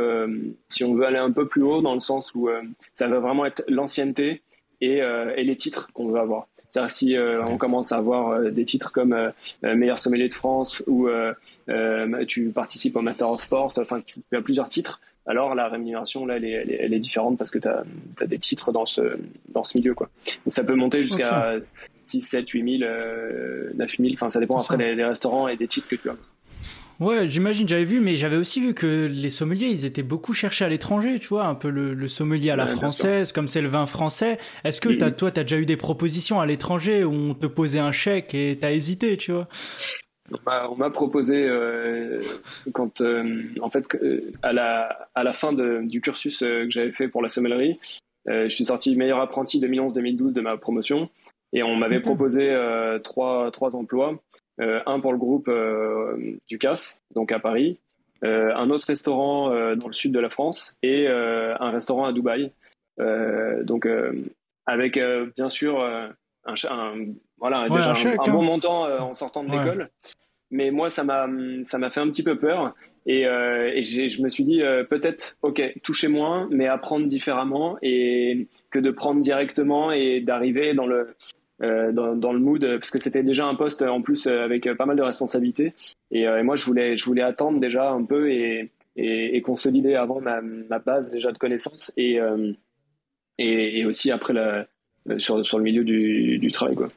si 0.68 0.84
on 0.84 0.96
veut 0.96 1.06
aller 1.06 1.18
un 1.18 1.32
peu 1.32 1.48
plus 1.48 1.62
haut, 1.62 1.82
dans 1.82 1.94
le 1.94 2.00
sens 2.00 2.34
où 2.34 2.50
ça 2.94 3.08
va 3.08 3.20
vraiment 3.20 3.46
être 3.46 3.64
l'ancienneté 3.68 4.42
et, 4.82 4.98
et 4.98 5.44
les 5.44 5.56
titres 5.56 5.92
qu'on 5.94 6.08
veut 6.08 6.20
avoir. 6.20 6.48
C'est-à-dire 6.72 6.90
si 6.90 7.18
euh, 7.18 7.46
on 7.46 7.58
commence 7.58 7.92
à 7.92 7.98
avoir 7.98 8.30
euh, 8.30 8.50
des 8.50 8.64
titres 8.64 8.94
comme 8.94 9.12
euh, 9.12 9.76
meilleur 9.76 10.00
sommelier 10.00 10.30
de 10.30 10.34
France 10.34 10.82
ou 10.88 11.10
tu 12.28 12.50
participes 12.50 12.96
au 12.96 13.02
Master 13.02 13.30
of 13.30 13.42
Sport, 13.42 13.74
enfin 13.78 14.02
tu 14.06 14.22
as 14.32 14.42
plusieurs 14.42 14.70
titres, 14.70 15.02
alors 15.28 15.54
la 15.54 15.68
rémunération 15.68 16.26
là 16.26 16.38
elle 16.38 16.46
est, 16.46 16.78
elle 16.80 16.94
est, 16.94 17.00
différente 17.00 17.38
parce 17.38 17.52
que 17.52 17.60
tu 17.60 17.68
as, 17.68 17.84
des 18.26 18.40
titres 18.40 18.72
dans 18.72 18.86
ce, 18.86 19.18
dans 19.50 19.66
ce 19.66 19.78
milieu. 19.78 19.94
Quoi. 19.94 20.10
ça 20.48 20.64
peut 20.64 20.76
monter 20.76 21.04
jusqu'à 21.04 21.56
6, 22.08 22.22
7, 22.22 22.50
8 22.50 22.80
000, 22.80 22.92
9 23.76 23.98
000, 23.98 24.10
enfin 24.14 24.30
ça 24.30 24.40
dépend 24.40 24.58
après 24.58 24.78
des 24.96 25.04
restaurants 25.04 25.50
et 25.50 25.58
des 25.58 25.68
titres 25.68 25.90
que 25.90 25.98
tu 25.98 26.10
as. 26.10 26.16
Ouais, 27.02 27.28
j'imagine, 27.28 27.68
j'avais 27.68 27.84
vu, 27.84 28.00
mais 28.00 28.16
j'avais 28.16 28.36
aussi 28.36 28.62
vu 28.62 28.76
que 28.76 29.10
les 29.12 29.32
sommeliers, 29.32 29.70
ils 29.70 29.86
étaient 29.86 30.04
beaucoup 30.04 30.36
cherchés 30.36 30.66
à 30.66 30.70
l'étranger, 30.70 31.18
tu 31.20 31.30
vois, 31.30 31.46
un 31.46 31.56
peu 31.56 31.72
le, 31.72 32.08
sommelier 32.08 32.52
à 32.52 32.56
la 32.56 32.68
française, 32.68 33.32
comme 33.32 33.48
c'est 33.48 33.64
le 33.64 33.70
vin 33.70 33.88
français. 33.88 34.38
Est-ce 34.64 34.80
que 34.80 35.04
as, 35.04 35.10
toi, 35.10 35.32
t'as 35.32 35.42
déjà 35.42 35.58
eu 35.58 35.66
des 35.66 35.78
propositions 35.78 36.40
à 36.40 36.46
l'étranger 36.46 37.04
où 37.04 37.12
on 37.12 37.34
te 37.34 37.48
posait 37.48 37.80
un 37.80 37.92
chèque 37.92 38.36
et 38.36 38.56
t'as 38.62 38.72
hésité, 38.72 39.18
tu 39.18 39.32
vois? 39.32 39.48
On 40.70 40.76
m'a 40.76 40.92
proposé 40.92 41.44
euh, 41.44 42.20
quand 42.72 43.02
euh, 43.02 43.42
en 43.62 43.70
fait 43.72 43.84
euh, 43.96 44.32
à 44.44 44.54
la 44.54 45.10
à 45.16 45.24
la 45.24 45.34
fin 45.34 45.54
de, 45.54 45.82
du 45.84 46.00
cursus 46.02 46.40
que 46.40 46.70
j'avais 46.70 46.92
fait 46.92 47.08
pour 47.08 47.22
la 47.22 47.30
sommellerie, 47.30 47.80
je 48.28 48.48
suis 48.48 48.66
sorti 48.66 48.96
meilleur 48.96 49.20
apprenti 49.20 49.60
2011-2012 49.60 50.34
de 50.34 50.42
ma 50.42 50.56
promotion 50.56 51.10
et 51.52 51.64
on 51.64 51.76
m'avait 51.76 52.00
proposé 52.00 52.56
trois 53.04 53.52
trois 53.52 53.76
emplois 53.76 54.22
un 54.60 55.00
pour 55.00 55.12
le 55.12 55.18
groupe 55.18 55.48
euh, 55.48 56.38
Ducasse, 56.50 57.02
donc 57.16 57.32
à 57.32 57.40
Paris, 57.40 57.80
euh, 58.24 58.54
un 58.56 58.70
autre 58.70 58.86
restaurant 58.88 59.50
dans 59.76 59.88
le 59.88 59.94
sud 59.94 60.12
de 60.12 60.20
la 60.20 60.30
France 60.30 60.76
et 60.84 61.08
un 61.08 61.72
restaurant 61.72 62.06
à 62.06 62.14
Dubaï. 62.14 62.52
donc 63.64 63.88
avec 64.66 65.00
bien 65.36 65.50
sûr 65.50 65.82
un, 65.82 66.96
voilà 67.38 67.70
déjà 67.70 67.94
un, 67.94 68.32
bon 68.32 68.40
hein. 68.40 68.44
montant 68.44 68.84
en 68.84 69.14
sortant 69.14 69.44
de 69.44 69.52
l'école 69.52 69.90
mais 70.52 70.70
moi 70.70 70.90
ça 70.90 71.04
m'a 71.04 71.28
ça 71.64 71.78
m'a 71.78 71.90
fait 71.90 72.00
un 72.00 72.08
petit 72.08 72.24
peu 72.24 72.38
peur 72.38 72.76
et, 73.08 73.22
et 73.22 73.84
je 73.84 74.22
me 74.22 74.30
suis 74.30 74.44
dit 74.44 74.62
peut-être 74.90 75.38
ok 75.42 75.74
toucher 75.82 76.08
moins 76.08 76.48
mais 76.52 76.68
apprendre 76.68 77.08
différemment 77.08 77.78
et 77.82 78.48
que 78.70 78.80
de 78.80 78.92
prendre 78.92 79.22
directement 79.22 79.92
et 79.92 80.22
d'arriver 80.22 80.74
dans 80.74 80.86
le 80.86 81.00
euh, 81.02 81.16
dans, 81.62 82.16
dans, 82.16 82.34
le 82.34 82.40
mood 82.40 82.66
parce 82.78 82.90
que 82.92 83.00
c'était 83.00 83.24
déjà 83.24 83.46
un 83.46 83.56
poste 83.56 83.82
en 83.82 84.02
plus 84.02 84.28
euh, 84.28 84.44
avec 84.44 84.72
pas 84.74 84.86
mal 84.86 84.98
de 84.98 85.04
responsabilités 85.04 85.74
et, 86.10 86.28
euh, 86.28 86.40
et, 86.40 86.44
moi 86.44 86.56
je 86.56 86.66
voulais 86.66 86.96
je 86.96 87.06
voulais 87.06 87.22
attendre 87.22 87.60
déjà 87.60 87.92
un 87.92 88.04
peu 88.04 88.32
et, 88.32 88.72
et, 88.96 89.36
et 89.36 89.42
consolider 89.42 89.96
avant 89.96 90.22
ma, 90.22 90.42
ma, 90.42 90.80
base 90.80 91.12
déjà 91.12 91.32
de 91.32 91.38
connaissances 91.38 91.94
et, 91.98 92.20
et, 93.38 93.86
aussi 93.86 94.12
après 94.12 94.34
la, 94.34 94.66
sur, 95.18 95.46
sur 95.46 95.58
le 95.58 95.64
milieu 95.64 95.84
du, 95.84 96.40
du 96.40 96.52
travail 96.52 96.76
quoi. 96.76 96.90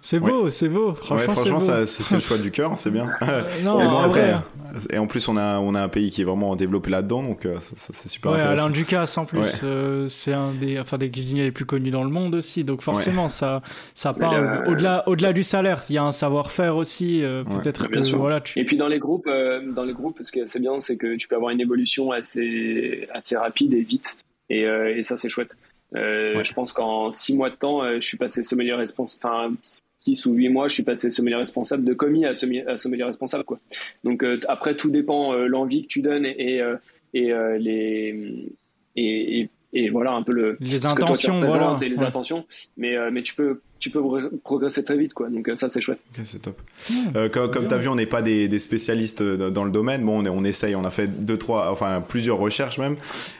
C'est 0.00 0.20
beau, 0.20 0.48
c'est 0.48 0.68
beau. 0.68 0.94
Franchement, 0.94 1.34
franchement 1.34 1.60
c'est 1.60 2.14
le 2.14 2.20
choix 2.20 2.38
du 2.38 2.50
cœur, 2.50 2.78
c'est 2.78 2.90
bien. 2.90 3.10
Euh, 3.28 3.42
non, 3.62 3.78
et, 4.90 4.98
en 4.98 5.06
plus, 5.06 5.28
on 5.28 5.36
a, 5.36 5.58
on 5.58 5.74
a 5.74 5.82
un 5.82 5.88
pays 5.88 6.10
qui 6.10 6.22
est 6.22 6.24
vraiment 6.24 6.56
développé 6.56 6.90
là-dedans, 6.90 7.22
donc 7.22 7.44
euh, 7.44 7.56
c'est 7.60 8.08
super 8.08 8.32
ouais, 8.32 8.38
intéressant. 8.38 8.64
Alain 8.64 8.72
Ducasse, 8.72 9.18
en 9.18 9.24
plus, 9.24 9.60
euh, 9.64 10.08
c'est 10.08 10.32
un 10.32 10.52
des, 10.52 10.78
enfin, 10.78 10.98
des 10.98 11.10
cuisiniers 11.10 11.44
les 11.44 11.50
plus 11.50 11.64
connus 11.64 11.90
dans 11.90 12.04
le 12.04 12.10
monde 12.10 12.34
aussi, 12.34 12.64
donc 12.64 12.82
forcément, 12.82 13.28
ça, 13.28 13.62
ça 13.94 14.12
parle. 14.12 14.66
Au-delà, 14.68 15.06
au-delà 15.08 15.32
du 15.32 15.42
salaire, 15.42 15.82
il 15.90 15.94
y 15.94 15.98
a 15.98 16.04
un 16.04 16.12
savoir-faire 16.12 16.76
aussi, 16.76 17.22
peut-être. 17.22 17.88
Et 18.56 18.64
puis 18.64 18.76
dans 18.76 18.88
les 18.88 18.98
groupes, 18.98 19.28
dans 19.28 19.84
les 19.84 19.94
groupes, 19.94 20.18
ce 20.22 20.32
qui 20.32 20.38
est 20.38 20.42
assez 20.44 20.60
bien, 20.60 20.78
c'est 20.80 20.96
que 20.96 21.16
tu 21.16 21.28
peux 21.28 21.36
avoir 21.36 21.50
une 21.50 21.60
évolution 21.60 22.12
assez, 22.12 23.08
assez 23.12 23.36
rapide 23.36 23.74
et 23.74 23.82
vite, 23.82 24.18
et, 24.48 24.62
et 24.62 25.02
ça, 25.02 25.16
c'est 25.16 25.28
chouette. 25.28 25.56
Je 25.92 26.52
pense 26.54 26.72
qu'en 26.72 27.10
six 27.10 27.34
mois 27.34 27.50
de 27.50 27.56
temps, 27.56 27.82
je 27.94 28.06
suis 28.06 28.16
passé 28.16 28.42
sommelier 28.42 28.74
responsable. 28.74 29.20
Enfin, 29.22 29.54
6 29.98 30.26
ou 30.26 30.32
8 30.32 30.48
mois, 30.48 30.68
je 30.68 30.74
suis 30.74 30.82
passé 30.82 31.10
sommelier 31.10 31.36
responsable 31.36 31.84
de 31.84 31.92
commis 31.92 32.24
à 32.24 32.34
sommelier, 32.34 32.64
responsable. 33.04 33.44
Quoi. 33.44 33.58
Donc 34.04 34.22
euh, 34.22 34.40
après, 34.48 34.76
tout 34.76 34.90
dépend 34.90 35.32
euh, 35.32 35.46
l'envie 35.46 35.82
que 35.82 35.88
tu 35.88 36.02
donnes 36.02 36.24
et, 36.24 36.62
et, 37.14 37.32
euh, 37.32 37.58
les, 37.58 38.48
et, 38.96 39.48
et, 39.72 39.90
voilà 39.90 40.12
un 40.12 40.22
peu 40.22 40.32
le, 40.32 40.56
les 40.60 40.86
intentions, 40.86 41.78
et 41.80 41.88
les 41.88 42.02
intentions. 42.02 42.46
Mais, 42.76 42.96
mais 43.10 43.22
tu 43.22 43.34
peux 43.34 43.60
tu 43.78 43.90
peux 43.90 44.00
progresser 44.42 44.82
très 44.82 44.96
vite 44.96 45.14
quoi. 45.14 45.28
Donc 45.28 45.48
euh, 45.48 45.56
ça 45.56 45.68
c'est 45.68 45.80
chouette. 45.80 46.00
Ok 46.10 46.24
c'est 46.24 46.42
top. 46.42 46.60
Euh, 47.14 47.28
comme, 47.28 47.50
comme 47.50 47.68
tu 47.68 47.74
as 47.74 47.78
vu 47.78 47.88
on 47.88 47.94
n'est 47.94 48.06
pas 48.06 48.22
des, 48.22 48.48
des, 48.48 48.58
spécialistes 48.58 49.20
euh, 49.20 49.50
dans 49.50 49.64
le 49.64 49.70
domaine. 49.70 50.04
Bon 50.04 50.24
on, 50.24 50.38
on, 50.38 50.44
essaye 50.44 50.74
on 50.74 50.84
a 50.84 50.90
fait 50.90 51.06
deux 51.06 51.36
trois 51.36 51.70
enfin 51.70 52.02
plusieurs 52.06 52.38
recherches 52.38 52.78
même. 52.78 52.96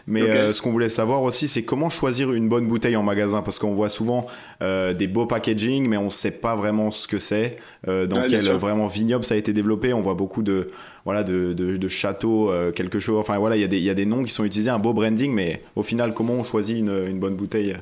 Mais 0.07 0.23
euh, 0.23 0.53
ce 0.53 0.63
qu'on 0.63 0.71
voulait 0.71 0.89
savoir 0.89 1.23
aussi 1.23 1.49
c'est 1.49 1.63
comment 1.63 1.91
choisir 1.91 2.33
une 2.33 2.49
bonne 2.49 2.67
bouteille 2.67 2.97
en 2.97 3.03
magasin. 3.03 3.43
Parce 3.43 3.59
qu'on 3.59 3.75
voit 3.75 3.89
souvent 3.89 4.27
euh, 4.63 4.95
des 4.95 5.09
beaux 5.09 5.27
packaging 5.27 5.89
mais 5.89 5.97
on 5.97 6.11
sait 6.11 6.31
pas 6.31 6.55
vraiment 6.55 6.91
ce 6.91 7.09
que 7.09 7.19
c'est 7.19 7.59
dans 7.87 8.27
quel 8.29 8.45
vraiment 8.53 8.87
vignoble 8.87 9.25
ça 9.25 9.35
a 9.35 9.39
été 9.39 9.53
développé. 9.53 9.93
On 9.93 10.01
voit 10.01 10.15
beaucoup 10.15 10.43
de 10.43 10.71
voilà 11.05 11.25
de, 11.25 11.53
de, 11.53 11.77
de 11.77 11.89
châteaux 11.89 12.53
quelque 12.75 12.99
chose. 12.99 13.19
Enfin 13.19 13.39
voilà 13.39 13.57
il 13.57 13.61
y 13.61 13.65
a 13.65 13.69
des 13.69 13.79
il 13.79 13.85
y 13.85 13.91
a 13.91 13.95
des 13.95 14.07
noms 14.07 14.23
qui 14.23 14.33
sont 14.33 14.45
utilisés 14.45 14.71
un 14.71 14.79
beau 14.79 14.93
branding. 14.93 15.33
Mais 15.33 15.63
au 15.75 15.83
final 15.83 16.15
comment 16.15 16.35
on 16.35 16.45
choisit 16.45 16.79
une, 16.79 17.07
une 17.09 17.19
bonne 17.19 17.35
bouteille? 17.35 17.77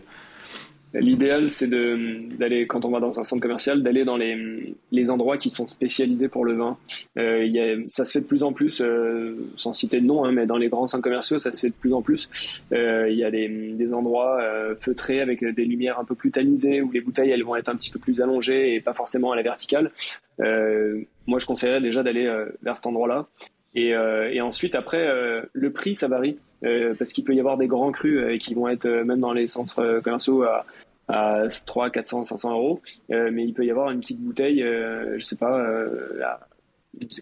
L'idéal, 0.98 1.50
c'est 1.50 1.68
d'aller, 1.68 2.66
quand 2.66 2.84
on 2.84 2.90
va 2.90 3.00
dans 3.00 3.18
un 3.18 3.22
centre 3.22 3.42
commercial, 3.42 3.82
d'aller 3.82 4.04
dans 4.04 4.16
les, 4.16 5.10
endroits 5.10 5.36
qui 5.36 5.50
sont 5.50 5.66
spécialisés 5.66 6.28
pour 6.28 6.44
le 6.44 6.54
vin. 6.54 6.76
Euh, 7.18 7.84
ça 7.86 8.04
se 8.04 8.12
fait 8.12 8.20
de 8.20 8.26
plus 8.26 8.42
en 8.42 8.52
plus, 8.52 8.80
euh, 8.80 9.36
sans 9.54 9.72
citer 9.72 10.00
de 10.00 10.06
nom, 10.06 10.24
hein, 10.24 10.32
mais 10.32 10.46
dans 10.46 10.56
les 10.56 10.68
grands 10.68 10.86
centres 10.86 11.04
commerciaux, 11.04 11.38
ça 11.38 11.52
se 11.52 11.60
fait 11.60 11.68
de 11.68 11.74
plus 11.74 11.92
en 11.92 12.02
plus. 12.02 12.62
Euh, 12.72 13.08
il 13.08 13.16
y 13.16 13.24
a 13.24 13.30
des, 13.30 13.92
endroits 13.92 14.42
feutrés 14.80 15.20
avec 15.20 15.44
des 15.44 15.64
lumières 15.64 16.00
un 16.00 16.04
peu 16.04 16.16
plus 16.16 16.32
tamisées, 16.32 16.82
où 16.82 16.90
les 16.90 17.00
bouteilles 17.00 17.30
elles 17.30 17.44
vont 17.44 17.54
être 17.54 17.68
un 17.68 17.76
petit 17.76 17.90
peu 17.90 18.00
plus 18.00 18.20
allongées 18.20 18.74
et 18.74 18.80
pas 18.80 18.94
forcément 18.94 19.30
à 19.30 19.36
la 19.36 19.42
verticale. 19.42 19.92
Moi, 20.38 21.38
je 21.38 21.46
conseillerais 21.46 21.80
déjà 21.80 22.02
d'aller 22.02 22.26
vers 22.62 22.76
cet 22.76 22.86
endroit-là. 22.86 23.26
Et, 23.76 23.90
et, 23.90 24.40
ensuite, 24.40 24.74
après, 24.74 25.06
le 25.52 25.70
prix, 25.70 25.94
ça 25.94 26.08
varie. 26.08 26.38
parce 26.98 27.12
qu'il 27.12 27.24
peut 27.24 27.34
y 27.34 27.40
avoir 27.40 27.58
des 27.58 27.66
grands 27.66 27.92
crus 27.92 28.38
qui 28.42 28.54
vont 28.54 28.68
être 28.68 28.88
même 28.88 29.20
dans 29.20 29.34
les 29.34 29.48
centres 29.48 30.00
commerciaux 30.02 30.44
à, 30.44 30.64
à 31.08 31.42
3, 31.66 31.90
400, 31.90 32.24
500 32.24 32.52
euros. 32.52 32.80
Euh, 33.10 33.30
mais 33.32 33.44
il 33.44 33.54
peut 33.54 33.64
y 33.64 33.70
avoir 33.70 33.90
une 33.90 34.00
petite 34.00 34.20
bouteille, 34.20 34.62
euh, 34.62 35.18
je 35.18 35.24
sais 35.24 35.36
pas, 35.36 35.58
euh, 35.58 36.20
à 36.24 36.40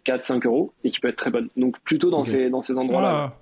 4, 0.05 0.23
5 0.23 0.47
euros 0.47 0.73
et 0.85 0.91
qui 0.91 1.01
peut 1.01 1.09
être 1.09 1.17
très 1.17 1.31
bonne. 1.31 1.49
Donc 1.57 1.79
plutôt 1.81 2.11
dans 2.11 2.25
ces, 2.25 2.51
dans 2.51 2.61
ces 2.61 2.79
endroits-là. 2.79 3.35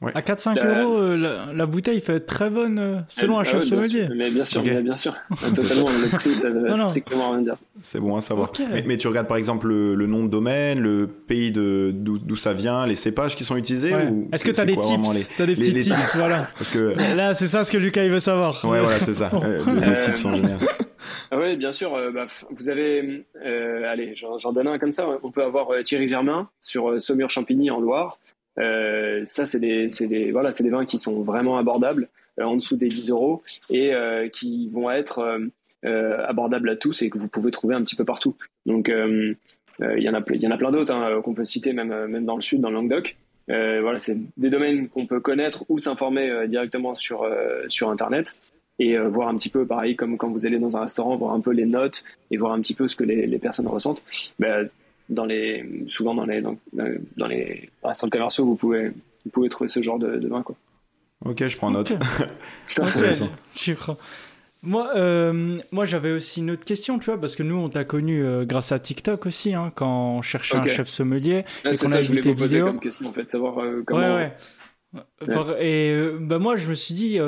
Ouais. 0.00 0.12
À 0.14 0.20
4-5 0.20 0.58
euros, 0.66 0.98
euh, 0.98 1.52
la, 1.54 1.66
bouteille 1.66 2.00
peut 2.00 2.16
être 2.16 2.26
très 2.26 2.50
bonne 2.50 2.78
euh, 2.78 2.98
selon 3.08 3.38
un 3.38 3.42
ah 3.42 3.44
chef 3.44 3.64
sommelier. 3.64 4.08
Mais 4.14 4.30
bien 4.30 4.44
sûr, 4.44 4.62
bien 4.62 4.96
sûr. 4.96 5.14
Totalement, 5.40 5.88
le 5.88 6.16
prix, 6.16 6.30
ça 6.30 6.50
veut 6.50 6.74
strictement 6.74 7.30
rien 7.30 7.40
dire. 7.40 7.56
C'est 7.80 8.00
bon 8.00 8.16
à 8.16 8.20
savoir. 8.20 8.52
Mais, 8.86 8.96
tu 8.96 9.08
regardes 9.08 9.28
par 9.28 9.36
exemple 9.36 9.68
le, 9.68 10.06
nom 10.06 10.24
de 10.24 10.28
domaine, 10.28 10.80
le 10.80 11.06
pays 11.06 11.52
d'où 11.52 12.36
ça 12.36 12.52
vient, 12.52 12.86
les 12.86 12.96
cépages 12.96 13.36
qui 13.36 13.44
sont 13.44 13.56
utilisés 13.56 13.94
Est-ce 14.32 14.44
que 14.44 14.50
tu 14.50 14.60
as 14.60 14.64
des 14.64 14.76
tips? 14.76 15.14
les, 15.38 15.42
as 15.42 15.46
des 15.46 15.54
petits 15.54 15.72
tips, 15.72 16.16
voilà. 16.16 16.48
Parce 16.58 16.70
que... 16.70 16.94
Là, 17.14 17.34
c'est 17.34 17.48
ça 17.48 17.64
ce 17.64 17.72
que 17.72 17.78
Lucas 17.78 18.04
il 18.04 18.10
veut 18.10 18.20
savoir. 18.20 18.64
Ouais, 18.64 18.80
voilà, 18.80 19.00
c'est 19.00 19.14
ça. 19.14 19.30
les, 19.86 19.98
tips 19.98 20.24
en 20.24 20.34
général. 20.34 20.58
Ah 21.30 21.36
oui, 21.38 21.56
bien 21.56 21.72
sûr. 21.72 21.94
Euh, 21.94 22.10
bah, 22.10 22.26
vous 22.50 22.70
avez, 22.70 23.26
allez, 23.44 24.14
j'en 24.14 24.52
donne 24.52 24.68
un 24.68 24.78
comme 24.78 24.92
ça. 24.92 25.06
On 25.22 25.30
peut 25.30 25.42
avoir 25.42 25.68
Thierry 25.82 26.08
Germain 26.08 26.48
sur 26.60 27.00
Saumur 27.02 27.28
Champigny 27.28 27.70
en 27.70 27.80
Loire. 27.80 28.18
Euh, 28.58 29.22
ça, 29.24 29.46
c'est 29.46 29.58
des, 29.58 29.88
des, 29.88 30.32
voilà, 30.32 30.50
des 30.50 30.70
vins 30.70 30.84
qui 30.84 30.98
sont 30.98 31.22
vraiment 31.22 31.58
abordables, 31.58 32.08
euh, 32.40 32.44
en 32.44 32.56
dessous 32.56 32.76
des 32.76 32.88
10 32.88 33.10
euros, 33.10 33.42
et 33.70 33.94
euh, 33.94 34.28
qui 34.28 34.68
vont 34.68 34.90
être 34.90 35.40
abordables 35.82 36.70
à 36.70 36.76
tous 36.76 37.02
et 37.02 37.10
que 37.10 37.18
vous 37.18 37.28
pouvez 37.28 37.50
trouver 37.50 37.74
un 37.74 37.82
petit 37.82 37.94
peu 37.94 38.06
partout. 38.06 38.34
Donc, 38.64 38.88
il 38.88 39.36
y 39.80 40.08
en 40.08 40.14
a, 40.14 40.22
y 40.30 40.46
en 40.46 40.50
a 40.50 40.56
plein 40.56 40.70
d'autres 40.70 40.94
hein, 40.94 41.20
qu'on 41.22 41.34
peut 41.34 41.44
citer, 41.44 41.74
même, 41.74 42.06
même 42.06 42.24
dans 42.24 42.36
le 42.36 42.40
sud, 42.40 42.62
dans 42.62 42.70
le 42.70 42.76
Languedoc. 42.76 43.16
voilà, 43.48 43.98
c'est 43.98 44.16
des 44.38 44.48
domaines 44.48 44.88
qu'on 44.88 45.04
peut 45.04 45.20
connaître 45.20 45.64
ou 45.68 45.78
s'informer 45.78 46.48
directement 46.48 46.94
sur, 46.94 47.28
sur 47.68 47.90
Internet 47.90 48.34
et 48.78 48.96
voir 48.96 49.28
un 49.28 49.36
petit 49.36 49.50
peu 49.50 49.66
pareil 49.66 49.94
comme 49.94 50.16
quand 50.16 50.30
vous 50.30 50.46
allez 50.46 50.58
dans 50.58 50.74
un 50.78 50.80
restaurant 50.80 51.16
voir 51.16 51.34
un 51.34 51.40
peu 51.40 51.50
les 51.50 51.66
notes 51.66 52.02
et 52.30 52.38
voir 52.38 52.52
un 52.52 52.60
petit 52.62 52.74
peu 52.74 52.88
ce 52.88 52.96
que 52.96 53.04
les, 53.04 53.26
les 53.26 53.38
personnes 53.38 53.68
ressentent 53.68 54.02
ben, 54.38 54.66
dans 55.08 55.24
les, 55.24 55.84
souvent 55.86 56.14
dans 56.14 56.26
les, 56.26 56.40
dans, 56.40 56.56
dans 56.72 57.26
les 57.26 57.70
centres 57.92 58.10
commerciaux, 58.10 58.44
vous 58.44 58.56
pouvez, 58.56 58.90
vous 59.24 59.30
pouvez 59.30 59.48
trouver 59.48 59.68
ce 59.68 59.82
genre 59.82 59.98
de, 59.98 60.16
de 60.16 60.28
vin. 60.28 60.42
Quoi. 60.42 60.56
Ok, 61.24 61.46
je 61.46 61.56
prends 61.56 61.70
note. 61.70 61.96
Okay. 62.76 63.74
Moi, 64.66 64.92
euh, 64.96 65.58
moi 65.72 65.84
j'avais 65.84 66.10
aussi 66.10 66.40
une 66.40 66.50
autre 66.50 66.64
question, 66.64 66.98
tu 66.98 67.04
vois, 67.04 67.20
parce 67.20 67.36
que 67.36 67.42
nous, 67.42 67.56
on 67.56 67.68
t'a 67.68 67.84
connu 67.84 68.24
euh, 68.24 68.46
grâce 68.46 68.72
à 68.72 68.78
TikTok 68.78 69.26
aussi, 69.26 69.52
hein, 69.52 69.70
quand 69.74 70.16
on 70.16 70.22
cherchait 70.22 70.56
un 70.56 70.62
chef 70.62 70.88
sommelier. 70.88 71.44
Ah, 71.66 71.74
c'est 71.74 71.86
ça, 71.88 72.00
je 72.00 72.08
voulais 72.08 72.22
vous 72.22 72.34
poser 72.34 72.60
comme 72.60 72.80
question, 72.80 73.06
en 73.06 73.12
fait, 73.12 73.28
savoir 73.28 73.58
euh, 73.58 73.82
comment... 73.86 74.16
Ouais, 74.16 74.32
ouais. 74.94 75.60
Et 75.60 76.08
bah, 76.18 76.38
moi, 76.38 76.56
je 76.56 76.66
me 76.70 76.74
suis 76.74 76.94
dit, 76.94 77.18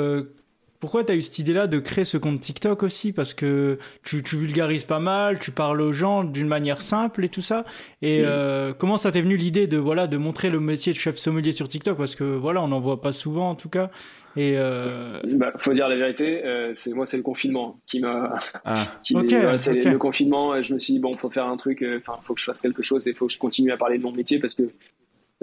pourquoi 0.79 1.03
tu 1.03 1.11
as 1.11 1.15
eu 1.15 1.21
cette 1.21 1.39
idée-là 1.39 1.67
de 1.67 1.79
créer 1.79 2.03
ce 2.03 2.17
compte 2.17 2.41
TikTok 2.41 2.83
aussi? 2.83 3.13
Parce 3.13 3.33
que 3.33 3.79
tu, 4.03 4.23
tu, 4.23 4.37
vulgarises 4.37 4.85
pas 4.85 4.99
mal, 4.99 5.39
tu 5.39 5.51
parles 5.51 5.81
aux 5.81 5.93
gens 5.93 6.23
d'une 6.23 6.47
manière 6.47 6.81
simple 6.81 7.25
et 7.25 7.29
tout 7.29 7.41
ça. 7.41 7.65
Et 8.01 8.21
euh, 8.23 8.73
comment 8.73 8.97
ça 8.97 9.11
t'est 9.11 9.21
venu 9.21 9.37
l'idée 9.37 9.67
de 9.67 9.77
voilà 9.77 10.07
de 10.07 10.17
montrer 10.17 10.49
le 10.49 10.59
métier 10.59 10.93
de 10.93 10.97
chef 10.97 11.17
sommelier 11.17 11.51
sur 11.51 11.67
TikTok? 11.67 11.97
Parce 11.97 12.15
que 12.15 12.23
voilà, 12.23 12.61
on 12.61 12.67
n'en 12.67 12.79
voit 12.79 13.01
pas 13.01 13.11
souvent 13.11 13.49
en 13.49 13.55
tout 13.55 13.69
cas. 13.69 13.89
Et 14.37 14.53
euh... 14.55 15.19
bah, 15.23 15.51
faut 15.57 15.73
dire 15.73 15.87
la 15.87 15.95
vérité, 15.95 16.45
euh, 16.45 16.71
c'est 16.75 16.93
moi 16.93 17.07
c'est 17.07 17.17
le 17.17 17.23
confinement 17.23 17.81
qui 17.87 17.99
m'a. 17.99 18.35
Ah. 18.65 18.85
c'est 19.01 19.15
le 19.15 19.97
confinement. 19.97 20.61
Je 20.61 20.75
me 20.75 20.79
suis 20.79 20.93
dit 20.93 20.99
bon, 20.99 21.11
faut 21.13 21.31
faire 21.31 21.47
un 21.47 21.57
truc. 21.57 21.81
Euh, 21.81 21.97
enfin, 21.97 22.19
faut 22.21 22.35
que 22.35 22.39
je 22.39 22.45
fasse 22.45 22.61
quelque 22.61 22.83
chose 22.83 23.07
et 23.07 23.15
faut 23.15 23.25
que 23.25 23.33
je 23.33 23.39
continue 23.39 23.71
à 23.71 23.77
parler 23.77 23.97
de 23.97 24.03
mon 24.03 24.11
métier 24.11 24.37
parce 24.37 24.53
que 24.53 24.69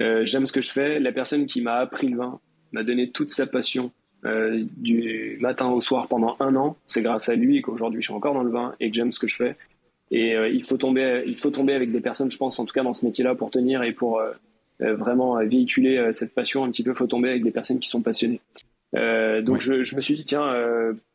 euh, 0.01 0.25
j'aime 0.25 0.47
ce 0.47 0.53
que 0.53 0.61
je 0.61 0.71
fais. 0.71 1.01
La 1.01 1.11
personne 1.11 1.47
qui 1.47 1.61
m'a 1.61 1.75
appris 1.75 2.07
le 2.07 2.19
vin 2.19 2.39
m'a 2.71 2.85
donné 2.85 3.11
toute 3.11 3.31
sa 3.31 3.49
passion 3.49 3.91
euh, 4.27 4.65
du 4.79 5.37
matin 5.41 5.69
au 5.69 5.83
soir 5.83 6.09
pendant 6.09 6.37
un 6.41 6.57
an. 6.57 6.77
C'est 6.87 7.03
grâce 7.03 7.29
à 7.29 7.35
lui 7.35 7.61
qu'aujourd'hui 7.61 8.01
je 8.01 8.07
suis 8.07 8.15
encore 8.15 8.33
dans 8.33 8.43
le 8.43 8.51
vin 8.51 8.75
et 8.81 8.89
que 8.89 8.97
j'aime 8.97 9.13
ce 9.13 9.19
que 9.19 9.27
je 9.27 9.37
fais. 9.37 9.57
Et 10.11 10.35
euh, 10.35 10.49
il 10.49 10.65
faut 10.65 10.79
tomber, 10.79 11.25
il 11.27 11.37
faut 11.37 11.51
tomber 11.51 11.75
avec 11.75 11.93
des 11.93 12.01
personnes, 12.01 12.31
je 12.31 12.39
pense, 12.39 12.59
en 12.59 12.65
tout 12.65 12.73
cas 12.73 12.83
dans 12.83 12.95
ce 12.95 13.05
métier-là, 13.05 13.35
pour 13.35 13.51
tenir 13.51 13.83
et 13.83 13.93
pour 13.93 14.21
euh, 14.21 14.33
vraiment 14.81 15.37
véhiculer 15.45 16.11
cette 16.13 16.35
passion 16.35 16.65
un 16.65 16.71
petit 16.71 16.83
peu. 16.83 16.93
Il 16.93 16.97
faut 16.97 17.07
tomber 17.07 17.29
avec 17.29 17.43
des 17.43 17.51
personnes 17.51 17.81
qui 17.81 17.89
sont 17.91 18.01
passionnées. 18.01 18.41
donc 18.95 19.61
je, 19.61 19.85
je, 19.85 19.95
me 19.95 20.01
suis 20.01 20.17
dit 20.17 20.25
tiens, 20.25 20.53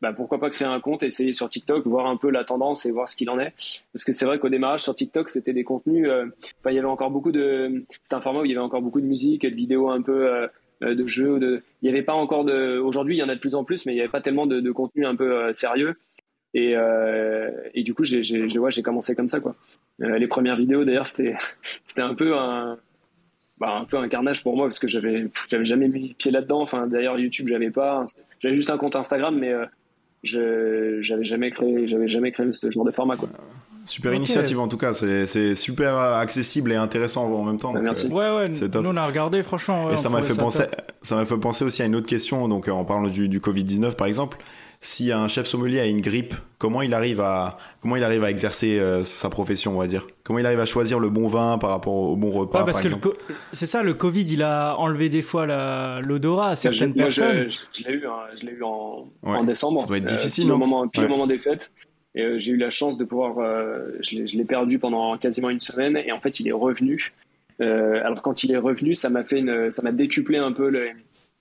bah, 0.00 0.12
pourquoi 0.12 0.38
pas 0.38 0.48
créer 0.48 0.68
un 0.68 0.80
compte, 0.80 1.02
essayer 1.02 1.32
sur 1.32 1.48
TikTok, 1.48 1.86
voir 1.86 2.06
un 2.06 2.16
peu 2.16 2.30
la 2.30 2.44
tendance 2.44 2.86
et 2.86 2.92
voir 2.92 3.08
ce 3.08 3.16
qu'il 3.16 3.28
en 3.28 3.38
est. 3.38 3.52
Parce 3.92 4.04
que 4.04 4.12
c'est 4.12 4.24
vrai 4.24 4.38
qu'au 4.38 4.48
démarrage 4.48 4.82
sur 4.82 4.94
TikTok, 4.94 5.28
c'était 5.28 5.52
des 5.52 5.64
contenus. 5.64 6.08
il 6.08 6.72
y 6.72 6.78
avait 6.78 6.86
encore 6.86 7.10
beaucoup 7.10 7.32
de. 7.32 7.84
C'était 8.02 8.14
un 8.14 8.20
format 8.20 8.40
où 8.40 8.44
il 8.44 8.50
y 8.50 8.54
avait 8.54 8.64
encore 8.64 8.82
beaucoup 8.82 9.00
de 9.00 9.06
musique 9.06 9.44
et 9.44 9.50
de 9.50 9.56
vidéos 9.56 9.90
un 9.90 10.00
peu 10.00 10.48
de 10.80 11.06
jeux. 11.06 11.38
De... 11.38 11.62
Il 11.82 11.90
n'y 11.90 11.96
avait 11.96 12.04
pas 12.04 12.14
encore 12.14 12.44
de. 12.44 12.78
Aujourd'hui, 12.78 13.16
il 13.16 13.18
y 13.18 13.22
en 13.22 13.28
a 13.28 13.34
de 13.34 13.40
plus 13.40 13.54
en 13.54 13.64
plus, 13.64 13.86
mais 13.86 13.92
il 13.92 13.96
n'y 13.96 14.00
avait 14.00 14.10
pas 14.10 14.20
tellement 14.20 14.46
de, 14.46 14.70
contenu 14.70 15.06
un 15.06 15.16
peu 15.16 15.32
euh, 15.32 15.52
sérieux. 15.52 15.94
Et, 16.54 16.74
euh, 16.74 17.50
et, 17.74 17.82
du 17.82 17.94
coup, 17.94 18.02
j'ai 18.04 18.82
commencé 18.82 19.14
comme 19.14 19.28
ça. 19.28 19.40
Quoi. 19.40 19.54
les 19.98 20.26
premières 20.26 20.56
vidéos, 20.56 20.84
d'ailleurs, 20.84 21.06
c'était 21.06 21.36
un 21.98 22.14
peu 22.14 22.36
un, 22.36 22.78
bah, 23.58 23.76
un 23.76 23.84
peu 23.84 23.98
un 23.98 24.08
carnage 24.08 24.42
pour 24.42 24.56
moi 24.56 24.66
parce 24.66 24.78
que 24.78 24.88
j'avais 24.88 25.28
jamais 25.62 25.88
mis 25.88 26.14
pied 26.14 26.30
là-dedans. 26.30 26.62
Enfin, 26.62 26.86
d'ailleurs, 26.86 27.18
YouTube, 27.18 27.46
j'avais 27.48 27.70
pas. 27.70 28.04
J'avais 28.40 28.54
juste 28.54 28.70
un 28.70 28.78
compte 28.78 28.96
Instagram, 28.96 29.38
mais 29.38 29.52
je 30.22 30.98
j'avais 31.00 31.24
jamais 31.24 31.50
créé, 31.50 31.86
j'avais 31.86 32.08
jamais 32.08 32.32
créé 32.32 32.50
ce 32.52 32.70
genre 32.70 32.84
de 32.84 32.90
format. 32.90 33.16
Quoi. 33.16 33.28
Super 33.90 34.14
initiative 34.14 34.60
en 34.60 34.68
tout 34.68 34.76
cas, 34.76 34.94
c'est 34.94 35.54
super 35.54 35.98
accessible 35.98 36.72
et 36.72 36.76
intéressant 36.76 37.24
en 37.24 37.44
même 37.44 37.58
temps. 37.58 37.72
Merci. 37.72 38.06
Euh, 38.06 38.10
ouais, 38.10 38.48
ouais, 38.48 38.48
nous 38.48 38.88
on 38.88 38.96
a 38.96 39.06
regardé 39.06 39.42
franchement. 39.42 39.90
et 39.90 39.96
ça 39.96 40.08
m'a 40.08 40.22
fait, 40.22 40.36
penser, 40.36 40.64
ça 41.02 41.16
m'a 41.16 41.26
fait 41.26 41.36
penser 41.36 41.64
aussi 41.64 41.82
à 41.82 41.86
une 41.86 41.96
autre 41.96 42.06
question, 42.06 42.46
donc 42.48 42.68
en 42.68 42.84
parlant 42.84 43.08
du, 43.08 43.28
du 43.28 43.40
Covid-19 43.40 43.96
par 43.96 44.06
exemple. 44.06 44.38
Si 44.82 45.12
un 45.12 45.28
chef 45.28 45.44
sommelier 45.44 45.78
a 45.80 45.84
une 45.84 46.00
grippe, 46.00 46.34
comment 46.56 46.80
il 46.80 46.94
arrive 46.94 47.20
à, 47.20 47.58
comment 47.82 47.96
il 47.96 48.04
arrive 48.04 48.24
à 48.24 48.30
exercer 48.30 48.78
euh, 48.78 49.04
sa 49.04 49.28
profession, 49.28 49.74
on 49.74 49.78
va 49.78 49.86
dire? 49.86 50.06
Comment 50.24 50.38
il 50.38 50.46
arrive 50.46 50.60
à 50.60 50.64
choisir 50.64 50.98
le 50.98 51.10
bon 51.10 51.26
vin 51.26 51.58
par 51.58 51.68
rapport 51.68 51.92
au 51.92 52.16
bon 52.16 52.30
repas 52.30 52.64
parce 52.64 52.80
par 52.80 52.98
que 52.98 53.10
c'est 53.52 53.66
ça, 53.66 53.82
le 53.82 53.92
Covid, 53.92 54.22
il 54.22 54.42
a 54.42 54.76
enlevé 54.78 55.10
des 55.10 55.20
fois 55.20 56.00
l'odorat 56.00 56.50
à 56.50 56.56
certaines 56.56 56.94
personnes. 56.94 57.50
je, 57.50 57.84
l'ai 57.84 57.94
eu, 57.94 58.06
hein, 58.06 58.34
je 58.40 58.46
l'ai 58.46 58.52
eu 58.52 58.62
en, 58.62 59.06
en, 59.22 59.44
décembre. 59.44 59.80
Ça 59.80 59.86
doit 59.86 59.98
être 59.98 60.04
difficile. 60.06 60.50
Euh, 60.50 60.56
moment, 60.56 60.88
puis 60.88 61.04
au 61.04 61.08
moment 61.08 61.26
des 61.26 61.38
fêtes. 61.38 61.72
Euh, 62.16 62.38
j'ai 62.38 62.52
eu 62.52 62.56
la 62.56 62.70
chance 62.70 62.96
de 62.96 63.04
pouvoir, 63.04 63.38
euh, 63.38 63.92
je 64.00 64.36
l'ai 64.36 64.44
perdu 64.44 64.78
pendant 64.78 65.16
quasiment 65.16 65.50
une 65.50 65.60
semaine 65.60 65.96
et 65.96 66.12
en 66.12 66.20
fait 66.20 66.40
il 66.40 66.48
est 66.48 66.52
revenu. 66.52 67.12
Euh, 67.60 68.00
alors 68.04 68.22
quand 68.22 68.42
il 68.42 68.52
est 68.52 68.56
revenu, 68.56 68.94
ça 68.94 69.10
m'a 69.10 69.22
fait 69.22 69.44
ça 69.70 69.82
m'a 69.82 69.92
décuplé 69.92 70.38
un 70.38 70.52
peu 70.52 70.68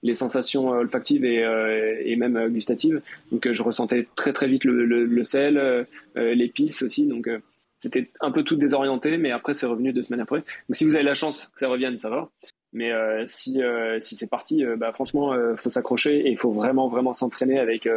les, 0.03 0.13
sensations 0.13 0.69
olfactives 0.69 1.25
et, 1.25 2.15
même 2.17 2.49
gustatives. 2.49 3.01
Donc 3.31 3.51
je 3.51 3.63
ressentais 3.63 4.07
très 4.15 4.33
très 4.33 4.47
vite 4.47 4.63
le, 4.65 5.23
sel, 5.23 5.87
l'épice 6.15 6.83
aussi. 6.83 7.07
Donc 7.07 7.29
c'était 7.77 8.11
un 8.21 8.31
peu 8.31 8.43
tout 8.43 8.55
désorienté, 8.55 9.17
mais 9.17 9.31
après 9.31 9.53
c'est 9.53 9.65
revenu 9.65 9.91
deux 9.91 10.03
semaines 10.03 10.21
après. 10.21 10.39
Donc 10.39 10.75
si 10.75 10.85
vous 10.85 10.95
avez 10.95 11.03
la 11.03 11.15
chance 11.15 11.47
que 11.47 11.59
ça 11.59 11.67
revienne, 11.67 11.97
ça 11.97 12.09
va. 12.09 12.29
Mais 12.71 12.91
euh, 12.91 13.23
si, 13.25 13.63
euh, 13.63 13.99
si 13.99 14.15
c'est 14.15 14.29
parti, 14.29 14.63
euh, 14.63 14.75
bah, 14.75 14.91
franchement, 14.91 15.33
faut 15.55 15.69
s'accrocher 15.69 16.19
et 16.19 16.29
il 16.29 16.37
faut 16.37 16.51
vraiment, 16.51 16.87
vraiment 16.87 17.13
s'entraîner 17.13 17.59
avec 17.59 17.89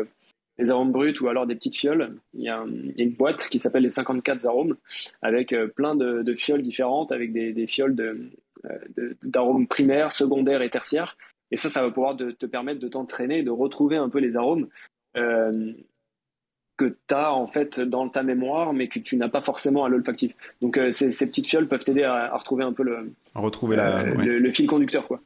des 0.59 0.71
arômes 0.71 0.93
bruts 0.93 1.15
ou 1.21 1.29
alors 1.29 1.47
des 1.47 1.55
petites 1.55 1.77
fioles. 1.77 2.15
Il 2.35 2.43
y 2.43 2.49
a, 2.49 2.65
une 2.97 3.11
boîte 3.11 3.49
qui 3.49 3.59
s'appelle 3.59 3.83
les 3.83 3.91
54 3.91 4.47
arômes 4.47 4.77
avec 5.23 5.53
euh, 5.53 5.67
plein 5.67 5.95
de, 5.95 6.35
fioles 6.35 6.63
différentes, 6.63 7.13
avec 7.13 7.33
des, 7.33 7.67
fioles 7.67 7.97
d'arômes 9.23 9.67
primaires, 9.67 10.13
secondaires 10.13 10.63
et 10.63 10.71
tertiaires. 10.71 11.17
Et 11.51 11.57
ça, 11.57 11.69
ça 11.69 11.83
va 11.83 11.91
pouvoir 11.91 12.17
te 12.17 12.47
permettre 12.47 12.81
de 12.81 12.89
t'entraîner, 12.89 13.43
de 13.43 13.51
retrouver 13.51 13.97
un 13.97 14.09
peu 14.09 14.19
les 14.19 14.37
arômes 14.37 14.69
euh, 15.17 15.73
que 16.79 16.87
tu 16.87 17.15
as 17.15 17.33
en 17.33 17.47
fait 17.47 17.81
dans 17.81 18.09
ta 18.09 18.23
mémoire, 18.23 18.73
mais 18.73 18.89
que 18.89 18.99
tu 18.99 19.17
n'as 19.17 19.29
pas 19.29 19.43
forcément 19.43 19.85
à 19.85 19.89
l'olfactif. 19.89 20.35
Donc 20.63 20.79
euh, 20.79 20.91
ces, 20.91 21.09
petites 21.11 21.47
fioles 21.47 21.69
peuvent 21.69 21.85
t'aider 21.85 22.03
à, 22.03 22.35
retrouver 22.37 22.65
un 22.65 22.73
peu 22.73 22.83
le, 22.83 23.13
retrouver 23.35 23.77
le, 23.77 24.39
le, 24.39 24.51
fil 24.51 24.67
conducteur. 24.67 25.07
quoi. 25.07 25.21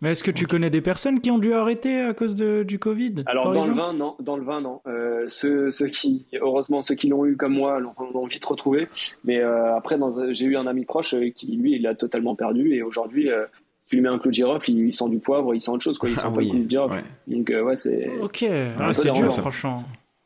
Mais 0.00 0.12
est-ce 0.12 0.24
que 0.24 0.30
tu 0.30 0.46
connais 0.46 0.70
des 0.70 0.80
personnes 0.80 1.20
qui 1.20 1.30
ont 1.30 1.38
dû 1.38 1.52
arrêter 1.52 2.00
à 2.00 2.14
cause 2.14 2.34
de, 2.34 2.62
du 2.62 2.78
Covid 2.78 3.16
Alors 3.26 3.52
dans 3.52 3.66
le 3.66 3.74
vin, 3.74 3.92
non. 3.92 4.16
Dans 4.18 4.36
le 4.36 4.42
vin, 4.42 4.60
non. 4.62 4.80
Euh, 4.86 5.24
ceux, 5.28 5.70
ceux, 5.70 5.88
qui, 5.88 6.26
heureusement, 6.40 6.80
ceux 6.80 6.94
qui 6.94 7.08
l'ont 7.08 7.26
eu 7.26 7.36
comme 7.36 7.52
moi 7.52 7.80
l'ont 7.80 8.26
vite 8.26 8.44
retrouvé. 8.44 8.88
Mais 9.24 9.40
euh, 9.40 9.76
après, 9.76 9.98
j'ai 10.30 10.46
eu 10.46 10.56
un 10.56 10.66
ami 10.66 10.86
proche 10.86 11.12
euh, 11.14 11.30
qui, 11.30 11.54
lui, 11.56 11.76
il 11.76 11.86
a 11.86 11.94
totalement 11.94 12.34
perdu. 12.34 12.74
Et 12.74 12.82
aujourd'hui, 12.82 13.30
euh, 13.30 13.44
tu 13.86 13.96
lui 13.96 14.02
mets 14.02 14.08
un 14.08 14.18
clou 14.18 14.30
de 14.30 14.34
girofle, 14.34 14.70
il, 14.70 14.92
sent 14.92 15.10
du 15.10 15.18
poivre, 15.18 15.54
il 15.54 15.60
sent 15.60 15.70
autre 15.70 15.84
chose. 15.84 15.98
Quoi. 15.98 16.08
Il 16.08 16.16
sent 16.16 16.22
ah 16.24 16.30
pas 16.30 16.36
oui. 16.36 16.50
du 16.50 16.70
girofle. 16.70 17.02
Donc 17.26 17.52
ouais, 17.52 17.76
c'est. 17.76 18.10
Ok, 18.22 18.46
ah, 18.78 18.94
c'est 18.94 19.12
dur, 19.12 19.30
franchement. 19.30 19.76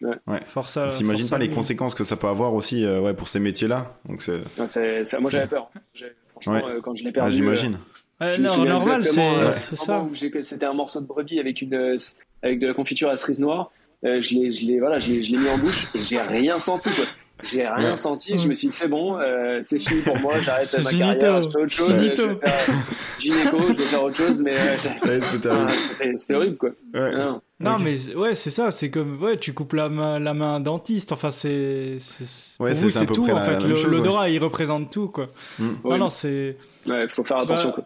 Ouais. 0.03 0.41
Force 0.47 0.77
On 0.77 0.91
s'imagine 0.91 1.29
pas 1.29 1.39
les 1.39 1.51
conséquences 1.51 1.95
que 1.95 2.05
ça 2.05 2.17
peut 2.17 2.27
avoir 2.29 2.55
aussi 2.55 2.87
ouais, 2.87 3.15
pour 3.15 3.27
ces 3.27 3.41
métiers-là. 3.41 3.97
Donc 4.09 4.23
c'est... 4.23 4.41
moi 5.21 5.31
j'avais 5.31 5.49
peur. 5.49 5.69
Franchement, 6.29 6.61
quand 6.83 6.95
je 6.95 7.05
l'ai 7.05 7.13
perdu. 7.13 7.29
Ah, 7.29 7.35
j'imagine. 7.35 7.79
Je 8.21 8.41
non, 8.41 8.65
normal, 8.65 9.05
c'est 9.05 9.77
ça. 9.77 10.07
C'était 10.43 10.67
un 10.67 10.75
morceau 10.75 11.01
de 11.01 11.07
brebis 11.07 11.41
avec, 11.41 11.63
une, 11.63 11.97
avec 12.43 12.59
de 12.59 12.67
la 12.67 12.75
confiture 12.75 13.11
à 13.11 13.17
cerise 13.17 13.41
noire. 13.41 13.71
je 14.03 14.35
l'ai, 14.35 14.53
je 14.53 14.67
l'ai, 14.67 14.79
voilà, 14.79 14.99
je 14.99 15.13
l'ai 15.13 15.39
mis 15.39 15.49
en 15.49 15.59
bouche 15.59 15.89
et 15.95 15.99
j'ai 15.99 16.21
rien 16.21 16.59
senti. 16.59 16.91
Quoi. 16.91 17.05
J'ai 17.43 17.67
rien 17.67 17.97
senti. 17.97 18.39
Je 18.39 18.47
me 18.49 18.55
suis 18.55 18.69
dit, 18.69 18.75
c'est 18.75 18.89
bon, 18.89 19.19
euh, 19.19 19.59
c'est 19.63 19.79
fini 19.79 20.01
pour 20.03 20.19
moi, 20.19 20.39
j'arrête 20.41 20.73
ma 20.83 20.91
carrière, 20.91 21.43
je 21.43 21.51
fais 21.51 21.59
autre 21.59 21.73
chose. 21.73 21.95
Je 21.95 22.09
vais 22.09 22.15
faire 22.15 22.75
gynéco, 23.19 23.59
je 23.69 23.73
vais 23.73 23.85
faire 23.85 24.05
autre 24.05 24.17
chose, 24.17 24.43
mais 24.43 24.57
euh, 24.57 26.09
c'était 26.17 26.35
horrible, 26.35 26.57
quoi. 26.57 26.71
Non, 26.95 27.41
non 27.61 27.77
mais 27.79 28.15
ouais, 28.15 28.35
c'est 28.35 28.51
ça, 28.51 28.71
c'est 28.71 28.91
comme, 28.91 29.21
ouais, 29.23 29.39
tu 29.39 29.53
coupes 29.53 29.73
la 29.73 29.89
main, 29.89 30.19
la 30.19 30.35
main 30.35 30.55
à 30.55 30.57
un 30.57 30.61
dentiste, 30.61 31.13
enfin, 31.13 31.31
c'est. 31.31 31.97
Ouais, 32.61 32.75
c'est 32.75 33.07
tout, 33.07 33.29
en 33.31 33.41
fait. 33.41 33.59
L'odorat, 33.61 34.29
il 34.29 34.43
représente 34.43 34.91
tout, 34.91 35.09
quoi. 35.09 35.29
Mm. 35.59 35.69
Non, 35.85 35.99
non, 35.99 36.11
c'est. 36.11 36.57
Ouais, 36.87 37.09
faut 37.09 37.25
faire 37.25 37.39
attention, 37.39 37.71
bah, 37.71 37.75
quoi. 37.75 37.85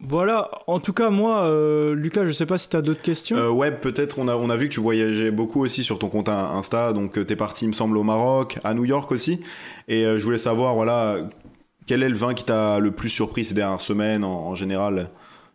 Voilà, 0.00 0.50
en 0.66 0.78
tout 0.78 0.92
cas, 0.92 1.08
moi, 1.08 1.46
euh, 1.46 1.94
Lucas, 1.94 2.26
je 2.26 2.32
sais 2.32 2.44
pas 2.44 2.58
si 2.58 2.68
tu 2.68 2.76
as 2.76 2.82
d'autres 2.82 3.00
questions. 3.00 3.36
Euh, 3.36 3.48
ouais, 3.48 3.72
peut-être, 3.72 4.18
on 4.18 4.28
a, 4.28 4.36
on 4.36 4.50
a 4.50 4.56
vu 4.56 4.68
que 4.68 4.74
tu 4.74 4.80
voyageais 4.80 5.30
beaucoup 5.30 5.62
aussi 5.62 5.82
sur 5.84 5.98
ton 5.98 6.08
compte 6.08 6.28
Insta, 6.28 6.92
donc 6.92 7.16
euh, 7.16 7.24
tu 7.24 7.32
es 7.32 7.36
parti, 7.36 7.64
il 7.64 7.68
me 7.68 7.72
semble, 7.72 7.96
au 7.96 8.02
Maroc, 8.02 8.58
à 8.62 8.74
New 8.74 8.84
York 8.84 9.10
aussi. 9.10 9.40
Et 9.88 10.04
je 10.04 10.22
voulais 10.22 10.38
savoir, 10.38 10.74
voilà, 10.74 11.16
quel 11.86 12.02
est 12.02 12.08
le 12.08 12.14
vin 12.14 12.34
qui 12.34 12.44
t'a 12.44 12.78
le 12.78 12.90
plus 12.90 13.08
surpris 13.08 13.46
ces 13.46 13.54
dernières 13.54 13.80
semaines 13.80 14.22
en, 14.24 14.54
général, 14.54 15.08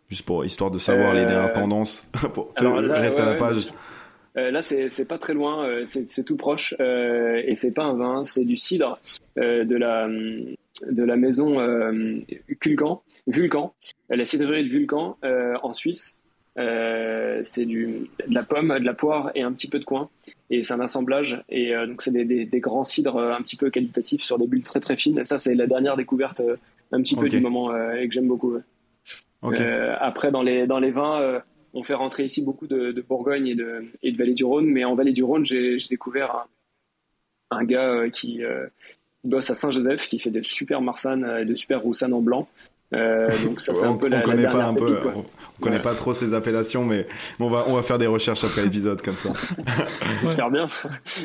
juste 0.08 0.24
pour 0.24 0.44
histoire 0.44 0.70
de 0.70 0.78
savoir 0.78 1.14
les 1.14 1.24
dernières 1.24 1.52
tendances, 1.52 2.08
pour 2.34 2.52
te, 2.54 2.64
reste 2.64 3.20
à 3.20 3.26
la 3.26 3.34
page. 3.34 3.68
là, 4.34 4.60
c'est 4.62 5.08
pas 5.08 5.18
très 5.18 5.34
loin, 5.34 5.68
c'est 5.84 6.24
tout 6.24 6.36
proche, 6.36 6.74
et 6.80 7.54
c'est 7.54 7.74
pas 7.74 7.84
un 7.84 7.94
vin, 7.94 8.24
c'est 8.24 8.44
du 8.44 8.56
cidre 8.56 8.98
de 9.36 9.76
la 9.76 10.08
de 10.88 11.04
la 11.04 11.16
maison 11.16 11.58
Culgan 12.60 13.02
Vulcan, 13.26 13.74
la 14.08 14.24
cidrerie 14.24 14.64
de 14.64 14.68
Vulcan 14.68 15.16
euh, 15.24 15.54
en 15.62 15.72
Suisse. 15.72 16.22
Euh, 16.58 17.40
c'est 17.42 17.64
de 17.64 18.08
la 18.28 18.42
pomme, 18.42 18.78
de 18.78 18.84
la 18.84 18.92
poire 18.92 19.30
et 19.34 19.42
un 19.42 19.52
petit 19.52 19.68
peu 19.68 19.78
de 19.78 19.84
coin. 19.84 20.10
Et 20.50 20.62
c'est 20.62 20.74
un 20.74 20.80
assemblage. 20.80 21.42
Et 21.48 21.74
euh, 21.74 21.86
donc, 21.86 22.02
c'est 22.02 22.12
des, 22.12 22.60
grands 22.60 22.84
cidres 22.84 23.18
un 23.18 23.40
petit 23.40 23.56
peu 23.56 23.70
qualitatifs 23.70 24.22
sur 24.22 24.38
des 24.38 24.46
bulles 24.46 24.62
très 24.62 24.80
très 24.80 24.96
fines. 24.96 25.18
Et 25.18 25.24
ça, 25.24 25.38
c'est 25.38 25.54
la 25.54 25.66
dernière 25.66 25.96
découverte 25.96 26.42
un 26.90 27.00
petit 27.00 27.16
peu 27.16 27.28
du 27.28 27.40
moment 27.40 27.74
et 27.94 28.06
que 28.06 28.12
j'aime 28.12 28.28
beaucoup. 28.28 28.56
après, 29.42 30.30
dans 30.30 30.42
les, 30.42 30.66
dans 30.66 30.78
les 30.78 30.90
vins, 30.90 31.42
on 31.72 31.82
fait 31.82 31.94
rentrer 31.94 32.24
ici 32.24 32.44
beaucoup 32.44 32.66
de, 32.66 33.02
Bourgogne 33.08 33.46
et 33.46 33.54
de, 33.54 33.86
et 34.02 34.12
de 34.12 34.18
Vallée 34.18 34.34
du 34.34 34.44
Rhône. 34.44 34.66
Mais 34.66 34.84
en 34.84 34.94
Vallée 34.94 35.12
du 35.12 35.24
Rhône, 35.24 35.44
j'ai 35.46 35.78
découvert 35.88 36.48
un, 37.50 37.64
gars 37.64 38.10
qui 38.10 38.42
bosse 39.24 39.50
à 39.50 39.54
Saint-Joseph, 39.54 40.08
qui 40.08 40.18
fait 40.18 40.30
de 40.30 40.42
super 40.42 40.80
marsanne 40.80 41.24
et 41.40 41.44
de 41.44 41.54
super 41.54 41.80
roussanne 41.80 42.12
en 42.12 42.20
blanc. 42.20 42.48
Euh, 42.94 43.28
donc 43.44 43.60
ça 43.60 43.72
c'est 43.74 43.86
un 43.86 43.94
peu 43.94 44.10
on 44.12 44.20
connaît 44.20 44.48
pas 44.48 44.64
un 44.64 44.74
peu, 44.74 44.98
on, 45.14 45.62
connaît 45.62 45.80
pas 45.80 45.94
trop 45.94 46.12
ces 46.12 46.34
appellations, 46.34 46.84
mais 46.84 47.06
on 47.40 47.48
va 47.48 47.64
on 47.68 47.74
va 47.74 47.82
faire 47.82 47.98
des 47.98 48.06
recherches 48.06 48.44
après 48.44 48.62
l'épisode 48.62 49.00
comme 49.02 49.16
ça. 49.16 49.32
J'espère 50.22 50.50
bien. 50.50 50.68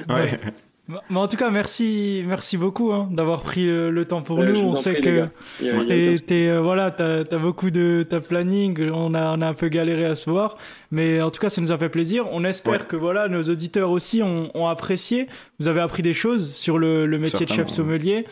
Ouais. 0.09 0.39
Mais 0.87 1.17
en 1.17 1.27
tout 1.27 1.37
cas, 1.37 1.49
merci, 1.49 2.23
merci 2.25 2.57
beaucoup 2.57 2.91
hein, 2.91 3.09
d'avoir 3.11 3.41
pris 3.41 3.67
euh, 3.67 3.89
le 3.89 4.05
temps 4.05 4.21
pour 4.21 4.43
nous. 4.43 4.61
On 4.61 4.75
sait 4.75 5.01
que 5.01 5.27
t'es, 5.59 6.47
euh, 6.47 6.61
voilà, 6.61 6.91
t'as 6.91 7.23
as 7.29 7.37
beaucoup 7.37 7.71
de 7.71 8.05
ta 8.09 8.19
planning. 8.19 8.89
On 8.91 9.13
a, 9.13 9.37
on 9.37 9.41
a 9.41 9.47
un 9.47 9.53
peu 9.53 9.67
galéré 9.67 10.05
à 10.05 10.15
se 10.15 10.29
voir, 10.29 10.57
mais 10.91 11.21
en 11.21 11.29
tout 11.29 11.41
cas, 11.41 11.49
ça 11.49 11.61
nous 11.61 11.71
a 11.71 11.77
fait 11.77 11.89
plaisir. 11.89 12.25
On 12.31 12.43
espère 12.43 12.87
que 12.87 12.95
voilà, 12.95 13.27
nos 13.27 13.43
auditeurs 13.43 13.91
aussi 13.91 14.23
ont, 14.23 14.49
ont, 14.53 14.67
apprécié. 14.67 15.27
Vous 15.59 15.67
avez 15.67 15.81
appris 15.81 16.03
des 16.03 16.13
choses 16.13 16.53
sur 16.53 16.77
le, 16.77 17.05
le 17.05 17.19
métier 17.19 17.45
de 17.45 17.51
chef 17.51 17.67
sommelier. 17.67 18.25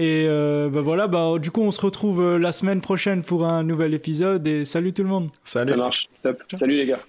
Et 0.00 0.24
euh, 0.26 0.70
bah 0.70 0.80
voilà, 0.80 1.08
bah, 1.08 1.34
du 1.38 1.50
coup, 1.50 1.60
on 1.60 1.70
se 1.70 1.80
retrouve 1.80 2.22
euh, 2.22 2.38
la 2.38 2.52
semaine 2.52 2.80
prochaine 2.80 3.22
pour 3.22 3.46
un 3.46 3.62
nouvel 3.62 3.92
épisode. 3.92 4.46
Et 4.46 4.64
salut 4.64 4.94
tout 4.94 5.02
le 5.02 5.08
monde. 5.08 5.28
Salut. 5.44 5.68
Ça 5.68 5.76
marche. 5.76 6.08
Top. 6.22 6.42
Salut 6.54 6.76
les 6.76 6.86
gars. 6.86 7.00